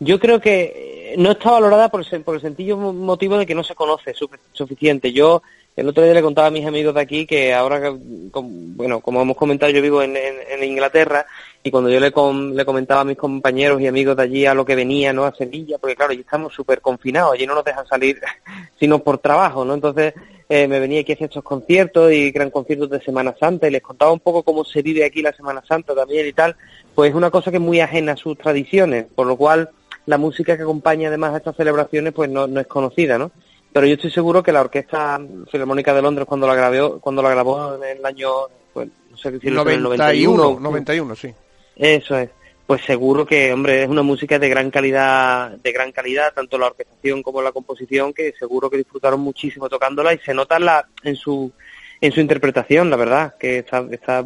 [0.00, 3.64] Yo creo que no está valorada por el, por el sencillo motivo de que no
[3.64, 4.14] se conoce
[4.52, 5.12] suficiente.
[5.12, 5.42] Yo
[5.76, 9.36] el otro día le contaba a mis amigos de aquí que ahora, bueno, como hemos
[9.36, 10.16] comentado, yo vivo en,
[10.62, 11.26] Inglaterra
[11.66, 12.12] y cuando yo le,
[12.54, 15.24] le comentaba a mis compañeros y amigos de allí a lo que venía, ¿no?
[15.24, 18.20] A Sevilla, porque claro, allí estamos súper confinados, allí no nos dejan salir
[18.78, 19.74] sino por trabajo, ¿no?
[19.74, 20.14] Entonces
[20.48, 23.72] eh, me venía aquí a hacer estos conciertos y gran conciertos de Semana Santa y
[23.72, 26.54] les contaba un poco cómo se vive aquí la Semana Santa también y tal,
[26.94, 29.68] pues es una cosa que es muy ajena a sus tradiciones, por lo cual
[30.06, 33.32] la música que acompaña además a estas celebraciones pues no, no es conocida, ¿no?
[33.72, 37.30] pero yo estoy seguro que la Orquesta Filarmónica de Londres cuando la grabó, cuando la
[37.30, 38.30] grabó en el año,
[38.72, 41.34] pues, no sé qué 91, 91, sí.
[41.76, 42.30] Eso es.
[42.66, 46.66] Pues seguro que, hombre, es una música de gran calidad, de gran calidad, tanto la
[46.66, 51.14] orquestación como la composición, que seguro que disfrutaron muchísimo tocándola y se nota la, en
[51.14, 51.52] su
[52.00, 54.24] en su interpretación, la verdad, que está,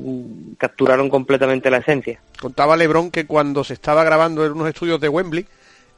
[0.58, 2.20] capturaron completamente la esencia.
[2.40, 5.46] Contaba Lebron que cuando se estaba grabando en unos estudios de Wembley,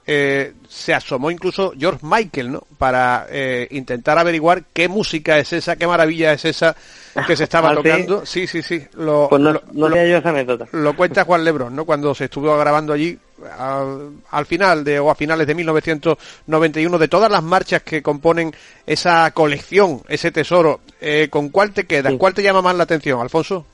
[0.06, 2.66] eh, se asomó incluso George Michael, ¿no?
[2.76, 6.76] Para eh, intentar averiguar qué música es esa, qué maravilla es esa
[7.26, 8.24] que se estaba ¿Ah, tocando.
[8.26, 8.82] Sí, sí, sí.
[8.94, 10.66] Lo, pues no, yo esa anécdota.
[10.72, 11.84] Lo cuenta Juan Lebron, ¿no?
[11.84, 13.18] Cuando se estuvo grabando allí
[14.30, 18.54] al, final de o a finales de 1991 de todas las marchas que componen
[18.86, 20.80] esa colección, ese tesoro.
[21.00, 22.14] Eh, ¿Con cuál te quedas?
[22.18, 23.66] ¿Cuál te llama más la atención, Alfonso?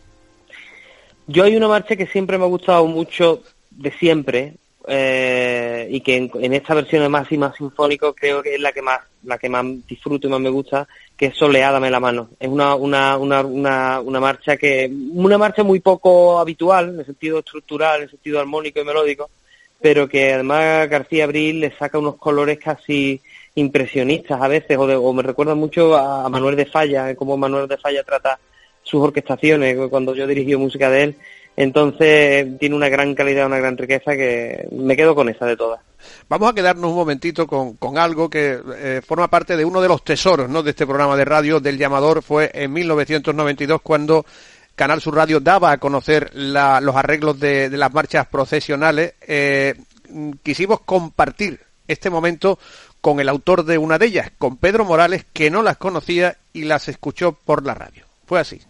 [1.27, 4.55] Yo hay una marcha que siempre me ha gustado mucho de siempre,
[4.91, 9.01] eh, y que en, esta versión y más sinfónico creo que es la que más
[9.25, 12.31] la que más disfruto y más me gusta que es Soleádame la mano.
[12.41, 17.07] Es una, una, una, una, una marcha que una marcha muy poco habitual en el
[17.07, 19.29] sentido estructural en el sentido armónico y melódico
[19.81, 23.21] pero que además García Abril le saca unos colores casi
[23.57, 27.77] impresionistas a veces o, o me recuerda mucho a, Manuel de Falla como Manuel de
[27.77, 28.39] Falla trata
[28.83, 31.17] sus orquestaciones cuando yo dirigí música de él
[31.61, 35.81] entonces tiene una gran calidad, una gran riqueza que me quedo con esa de todas.
[36.29, 40.05] Vamos a quedarnos un momentito con, algo que eh, forma parte de uno de los
[40.05, 40.63] tesoros ¿no?
[40.63, 42.23] de este programa de radio del llamador.
[42.23, 44.25] Fue en 1992 cuando
[44.77, 49.15] Canal Sur Radio daba a conocer los arreglos de, las marchas procesionales.
[49.23, 49.75] Eh,
[50.45, 52.61] quisimos compartir este momento
[53.01, 56.67] con el autor de una de ellas, con Pedro Morales, que no las conocía y
[56.67, 58.05] las escuchó por la radio.
[58.27, 58.61] Fue así.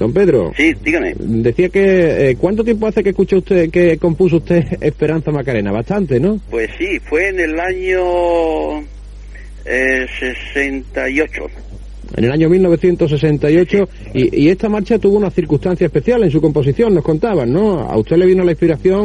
[0.00, 0.50] Don Pedro.
[0.56, 1.12] Sí, dígame.
[1.18, 5.72] Decía que, eh, ¿cuánto tiempo hace que escuchó usted, que compuso usted Esperanza Macarena?
[5.72, 6.40] Bastante, ¿no?
[6.48, 8.80] Pues sí, fue en el año
[9.66, 11.42] eh, 68
[12.16, 16.94] en el año 1968 y, y, esta marcha tuvo una circunstancia especial en su composición,
[16.94, 17.80] nos contaban, ¿no?
[17.80, 19.04] A usted le vino la inspiración.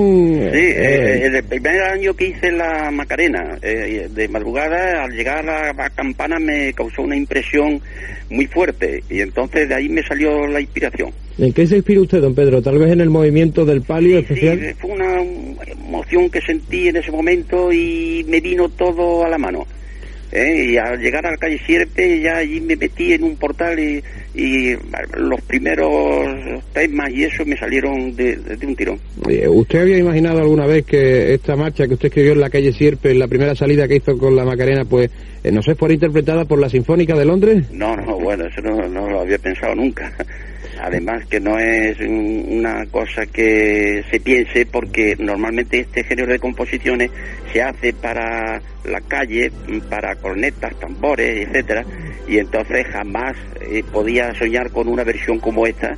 [0.51, 5.47] Sí, eh, eh, el primer año que hice la Macarena, eh, de madrugada, al llegar
[5.47, 7.81] a la campana me causó una impresión
[8.29, 11.11] muy fuerte y entonces de ahí me salió la inspiración.
[11.37, 12.61] ¿En qué se inspira usted, don Pedro?
[12.61, 14.59] Tal vez en el movimiento del palio especial.
[14.59, 19.37] Sí, fue una emoción que sentí en ese momento y me vino todo a la
[19.37, 19.65] mano.
[20.35, 20.71] ¿Eh?
[20.71, 24.03] y al llegar a la calle Sierpe ya allí me metí en un portal y,
[25.17, 26.27] los primeros
[26.73, 28.99] temas y eso me salieron de, un tirón.
[29.47, 33.11] ¿Usted había imaginado alguna vez que esta marcha que usted escribió en la calle Sierpe,
[33.11, 35.09] en la primera salida que hizo con la Macarena, pues
[35.41, 37.71] eh, no sé, fuera interpretada por la Sinfónica de Londres?
[37.71, 40.11] No, no, bueno, eso no, no lo había pensado nunca.
[40.85, 47.09] Además que no es una cosa que se piense porque normalmente este género de composiciones
[47.51, 49.51] se hace para la calle,
[49.89, 51.83] para cornetas, tambores, etcétera,
[52.27, 55.97] y entonces jamás eh, podía soñar con una versión como esta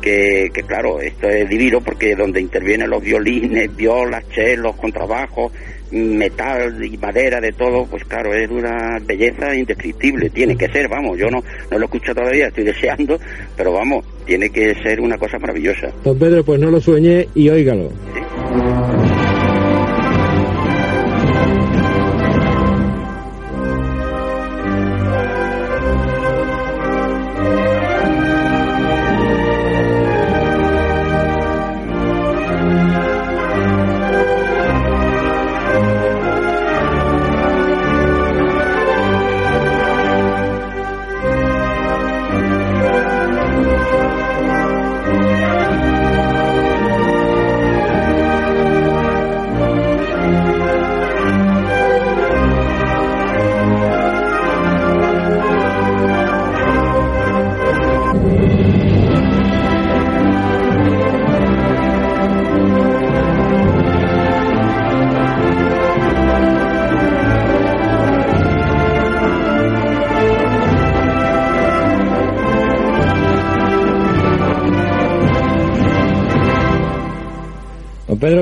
[0.00, 5.52] que, que, claro, esto es divino porque donde intervienen los violines, violas, chelos, contrabajos,
[5.90, 11.18] metal y madera de todo, pues claro, es una belleza indescriptible, tiene que ser, vamos,
[11.18, 13.18] yo no, no lo escucho todavía, estoy deseando,
[13.56, 15.88] pero vamos, tiene que ser una cosa maravillosa.
[16.04, 17.90] Don Pedro, pues no lo sueñe y óigalo.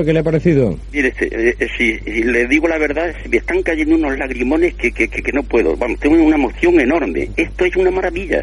[0.09, 0.75] ¿Qué le ha parecido?
[0.91, 5.07] Este, eh, si, si le digo la verdad, me están cayendo unos lagrimones que, que,
[5.07, 5.77] que, no puedo.
[5.77, 7.29] Vamos, tengo una emoción enorme.
[7.37, 8.41] Esto es una maravilla.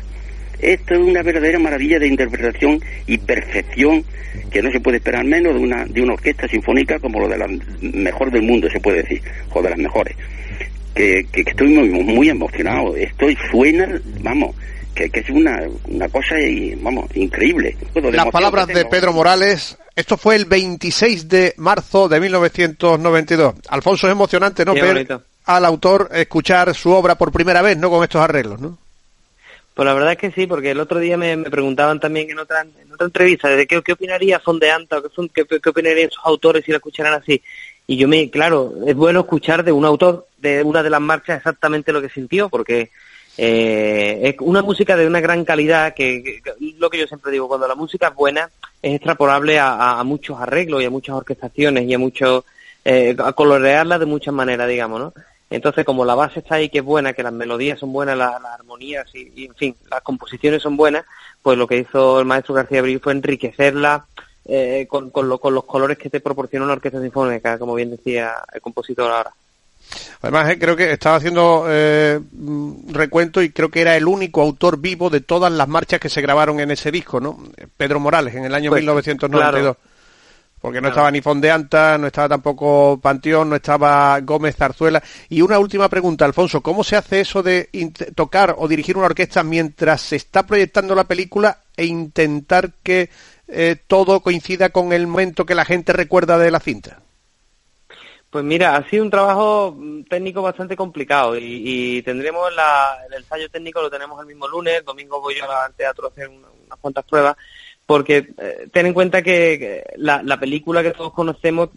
[0.61, 4.05] Esto es una verdadera maravilla de interpretación y perfección
[4.49, 7.37] que no se puede esperar menos de una, de una orquesta sinfónica como lo de
[7.37, 7.49] la
[7.81, 9.21] mejor del mundo, se puede decir,
[9.53, 10.17] o de las mejores.
[10.95, 12.95] Que, que, que estoy muy, muy emocionado.
[12.95, 14.55] Estoy, suena, vamos,
[14.97, 17.77] que, que es una, una cosa, y, vamos, increíble.
[17.93, 18.85] Bueno, Las palabras de.
[18.87, 19.79] Pedro Morales.
[19.95, 23.55] Esto fue el 26 de marzo de 1992.
[23.69, 24.75] Alfonso, es emocionante, ¿no?
[24.75, 25.23] Qué Ver bonito.
[25.47, 27.89] al autor escuchar su obra por primera vez, ¿no?
[27.89, 28.77] Con estos arreglos, ¿no?
[29.75, 32.39] Pues la verdad es que sí, porque el otro día me, me preguntaban también en
[32.39, 36.09] otra, en otra entrevista de qué, qué opinaría Fondeanta o qué, son- qué, qué opinarían
[36.09, 37.43] esos autores si la escucharan así.
[37.87, 41.39] Y yo me, claro, es bueno escuchar de un autor de una de las marchas
[41.39, 42.91] exactamente lo que sintió, porque
[43.39, 46.41] eh, es una música de una gran calidad, que,
[46.79, 48.51] lo que yo siempre digo, cuando la música es buena,
[48.83, 52.45] es extrapolable a, muchos arreglos y a muchas orquestaciones y a muchos,
[52.85, 55.13] eh, a colorearla de muchas maneras, digamos, ¿no?
[55.49, 58.41] Entonces, como la base está ahí, que es buena, que las melodías son buenas, la-
[58.41, 61.05] las armonías y, y, en fin, las composiciones son buenas,
[61.41, 64.07] pues lo que hizo el maestro García Abril fue enriquecerla
[64.45, 67.91] eh, con, con, lo- con los colores que te proporciona una orquesta sinfónica, como bien
[67.91, 69.33] decía el compositor ahora.
[70.23, 72.21] Además, eh, creo que estaba haciendo eh,
[72.89, 76.21] recuento y creo que era el único autor vivo de todas las marchas que se
[76.21, 77.39] grabaron en ese disco, ¿no?
[77.77, 79.53] Pedro Morales, en el año Pues, 1992.
[79.53, 79.77] claro.
[80.59, 80.95] Porque no Claro.
[80.95, 85.01] estaba ni Fondeanta, no estaba tampoco Panteón, no estaba Gómez Zarzuela.
[85.29, 87.69] Y una última pregunta, Alfonso, ¿cómo se hace eso de
[88.17, 93.11] tocar o dirigir una orquesta mientras se está proyectando la película e intentar que
[93.47, 97.01] eh, todo coincida con el momento que la gente recuerda de la cinta?
[98.37, 101.63] Pues mira, ha sido un trabajo mm, técnico bastante complicado y,
[101.97, 105.51] y tendremos la- el ensayo técnico lo tenemos el mismo lunes, el domingo voy yo
[105.51, 107.35] al teatro a hacer una- unas cuantas pruebas,
[107.87, 111.71] porque eh, ten en cuenta que, la, la película que todos conocemos,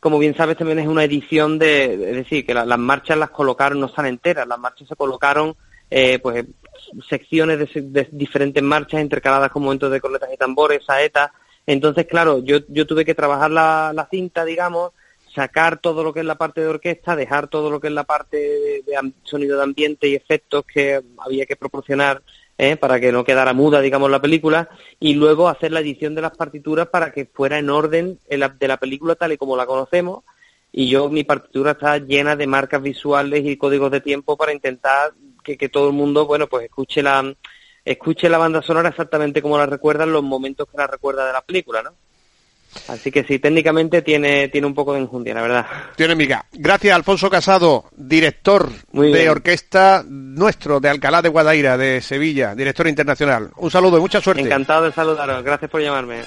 [0.00, 3.30] como bien sabes, también es una edición de, es decir, que la- las marchas las
[3.30, 5.56] colocaron, no están enteras, las marchas se colocaron,
[5.90, 6.44] eh, pues
[7.08, 11.30] secciones de, de diferentes marchas intercaladas con momentos de cornetas y tambores, saetas,
[11.66, 14.92] entonces claro, yo, yo tuve que trabajar la, la cinta, digamos,
[15.34, 18.04] sacar todo lo que es la parte de orquesta, dejar todo lo que es la
[18.04, 22.22] parte de, sonido de ambiente y efectos que había que proporcionar
[22.58, 22.76] ¿eh?
[22.76, 24.68] para que no quedara muda, digamos, la película,
[25.00, 28.76] y luego hacer la edición de las partituras para que fuera en orden de la
[28.76, 30.24] película tal y como la conocemos.
[30.70, 35.12] Y yo, mi partitura está llena de marcas visuales y códigos de tiempo para intentar
[35.44, 37.34] que, que todo el mundo, bueno, pues escuche la,
[37.84, 41.42] escuche la banda sonora exactamente como la recuerdan los momentos que la recuerda de la
[41.42, 41.94] película, ¿no?
[42.88, 45.66] Así que sí, técnicamente tiene, tiene un poco de enjundia, la verdad.
[45.96, 46.44] Tiene miga.
[46.52, 53.50] Gracias, Alfonso Casado, director de orquesta nuestro de Alcalá de Guadaira, de Sevilla, director internacional.
[53.56, 54.42] Un saludo y mucha suerte.
[54.42, 56.22] Encantado de saludaros, gracias por llamarme.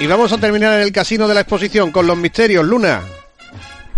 [0.00, 2.64] Y vamos a terminar en el casino de la exposición con los misterios.
[2.64, 3.02] Luna.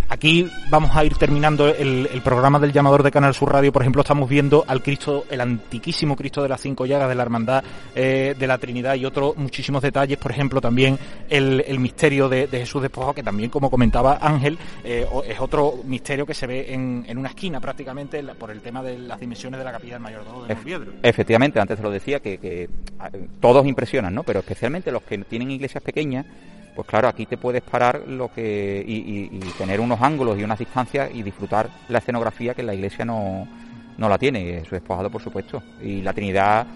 [0.08, 3.72] Aquí vamos a ir terminando el, el programa del llamador de Canal Sur Radio.
[3.72, 7.22] Por ejemplo, estamos viendo al Cristo, el antiquísimo Cristo de las Cinco Llagas de la
[7.22, 10.18] Hermandad eh, de la Trinidad y otros muchísimos detalles.
[10.18, 10.98] Por ejemplo, también
[11.28, 15.80] el, el misterio de, de Jesús Despojo, que también, como comentaba Ángel, eh, es otro
[15.84, 19.58] misterio que se ve en, en una esquina prácticamente por el tema de las dimensiones
[19.58, 20.92] de la capilla del Mayordomo de Morviedro.
[21.02, 22.68] Efectivamente, antes te lo decía, que, que,
[23.40, 24.22] todos impresionan, ¿no?
[24.22, 26.26] Pero especialmente los que tienen iglesias pequeñas,
[26.74, 31.10] pues claro, aquí te puedes parar lo que y, tener unos ángulos y unas distancias
[31.12, 33.46] y disfrutar la escenografía que la iglesia no,
[33.98, 35.62] no la tiene, su despojado por supuesto.
[35.82, 36.66] Y la Trinidad,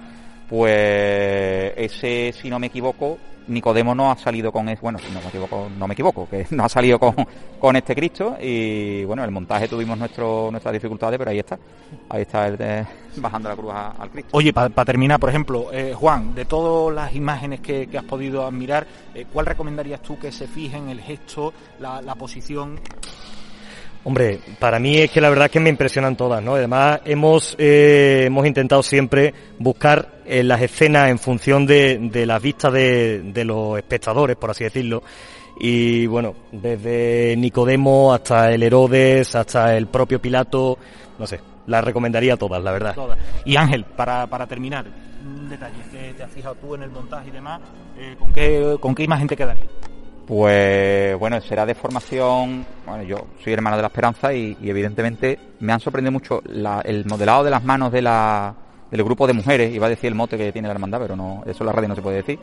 [0.48, 3.18] pues ese, si no me equivoco,
[3.48, 6.64] Nicodemo no ha salido con es bueno, no me equivoco, no me equivoco, que no
[6.64, 7.14] ha salido con,
[7.58, 11.58] con este Cristo y bueno, el montaje tuvimos nuestro, nuestras dificultades, pero ahí está,
[12.08, 12.86] ahí está el de-
[13.16, 14.30] bajando la cruz al Cristo.
[14.32, 18.86] Oye, para terminar, por ejemplo, eh, Juan, de todas las imágenes que, has podido admirar,
[19.14, 22.78] eh, ¿cuál recomendarías tú que se fijen el gesto, la posición?
[24.06, 26.54] Hombre, para mí es que la verdad es que me impresionan todas, ¿no?
[26.54, 32.40] Además, hemos, eh, hemos intentado siempre buscar eh, las escenas en función de, de las
[32.40, 35.02] vistas de, de los espectadores, por así decirlo.
[35.58, 40.78] Y bueno, desde Nicodemo hasta el Herodes, hasta el propio Pilato,
[41.18, 42.94] no sé, las recomendaría todas, la verdad.
[42.94, 43.18] Todas.
[43.44, 44.86] Y Ángel, para, para terminar,
[45.24, 47.60] un detalle que te has fijado tú en el montaje y demás,
[47.98, 49.64] eh, ¿con, qué, ¿con qué imagen te quedaría?
[50.26, 52.66] Pues bueno, será de formación.
[52.84, 57.44] Bueno, yo soy hermano de la Esperanza y, evidentemente me han sorprendido mucho el modelado
[57.44, 58.52] de las manos de la,
[58.90, 59.72] del grupo de mujeres.
[59.72, 61.88] Iba a decir el mote que tiene la hermandad, pero no, eso en la radio
[61.88, 62.40] no se puede decir.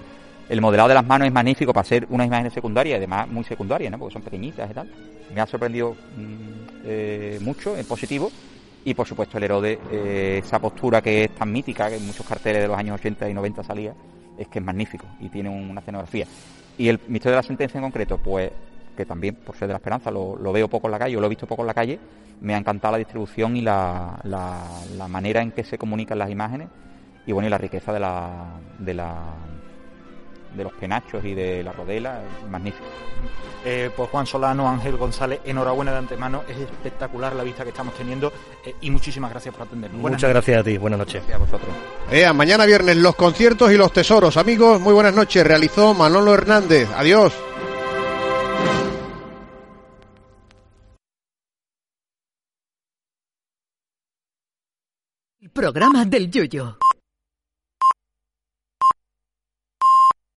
[0.47, 3.91] El modelado de las manos es magnífico para ser unas imágenes secundarias, además muy secundarias,
[3.91, 3.99] ¿no?
[3.99, 4.89] porque son pequeñitas y tal.
[5.33, 8.31] Me ha sorprendido mm, eh, mucho, en positivo.
[8.85, 12.25] Y por supuesto el Herodes, eh, esa postura que es tan mítica, que en muchos
[12.25, 13.93] carteles de los años 80 y 90 salía,
[14.37, 16.27] es que es magnífico y tiene una escenografía.
[16.77, 18.51] Y el misterio de la sentencia en concreto, pues
[18.97, 21.25] que también por ser de la esperanza lo, veo poco en la calle o lo
[21.25, 21.99] he visto poco en la calle,
[22.41, 26.67] me ha encantado la distribución y la, la, manera en que se comunican las imágenes
[27.25, 29.15] y bueno y la riqueza de la
[30.55, 32.85] de los penachos y de la rodela, magnífico.
[33.65, 37.93] Eh, pues Juan Solano, Ángel González, enhorabuena de antemano, es espectacular la vista que estamos
[37.95, 38.31] teniendo
[38.65, 40.01] eh, y muchísimas gracias por atendernos.
[40.01, 41.23] Buenas Muchas gracias a ti, buenas noches.
[41.25, 41.75] Gracias a vosotros.
[42.11, 44.35] Ea, mañana viernes los conciertos y los tesoros.
[44.35, 45.47] Amigos, muy buenas noches.
[45.47, 46.89] Realizó Manolo Hernández.
[46.93, 47.33] Adiós.
[55.39, 56.77] El programa del Yoyo.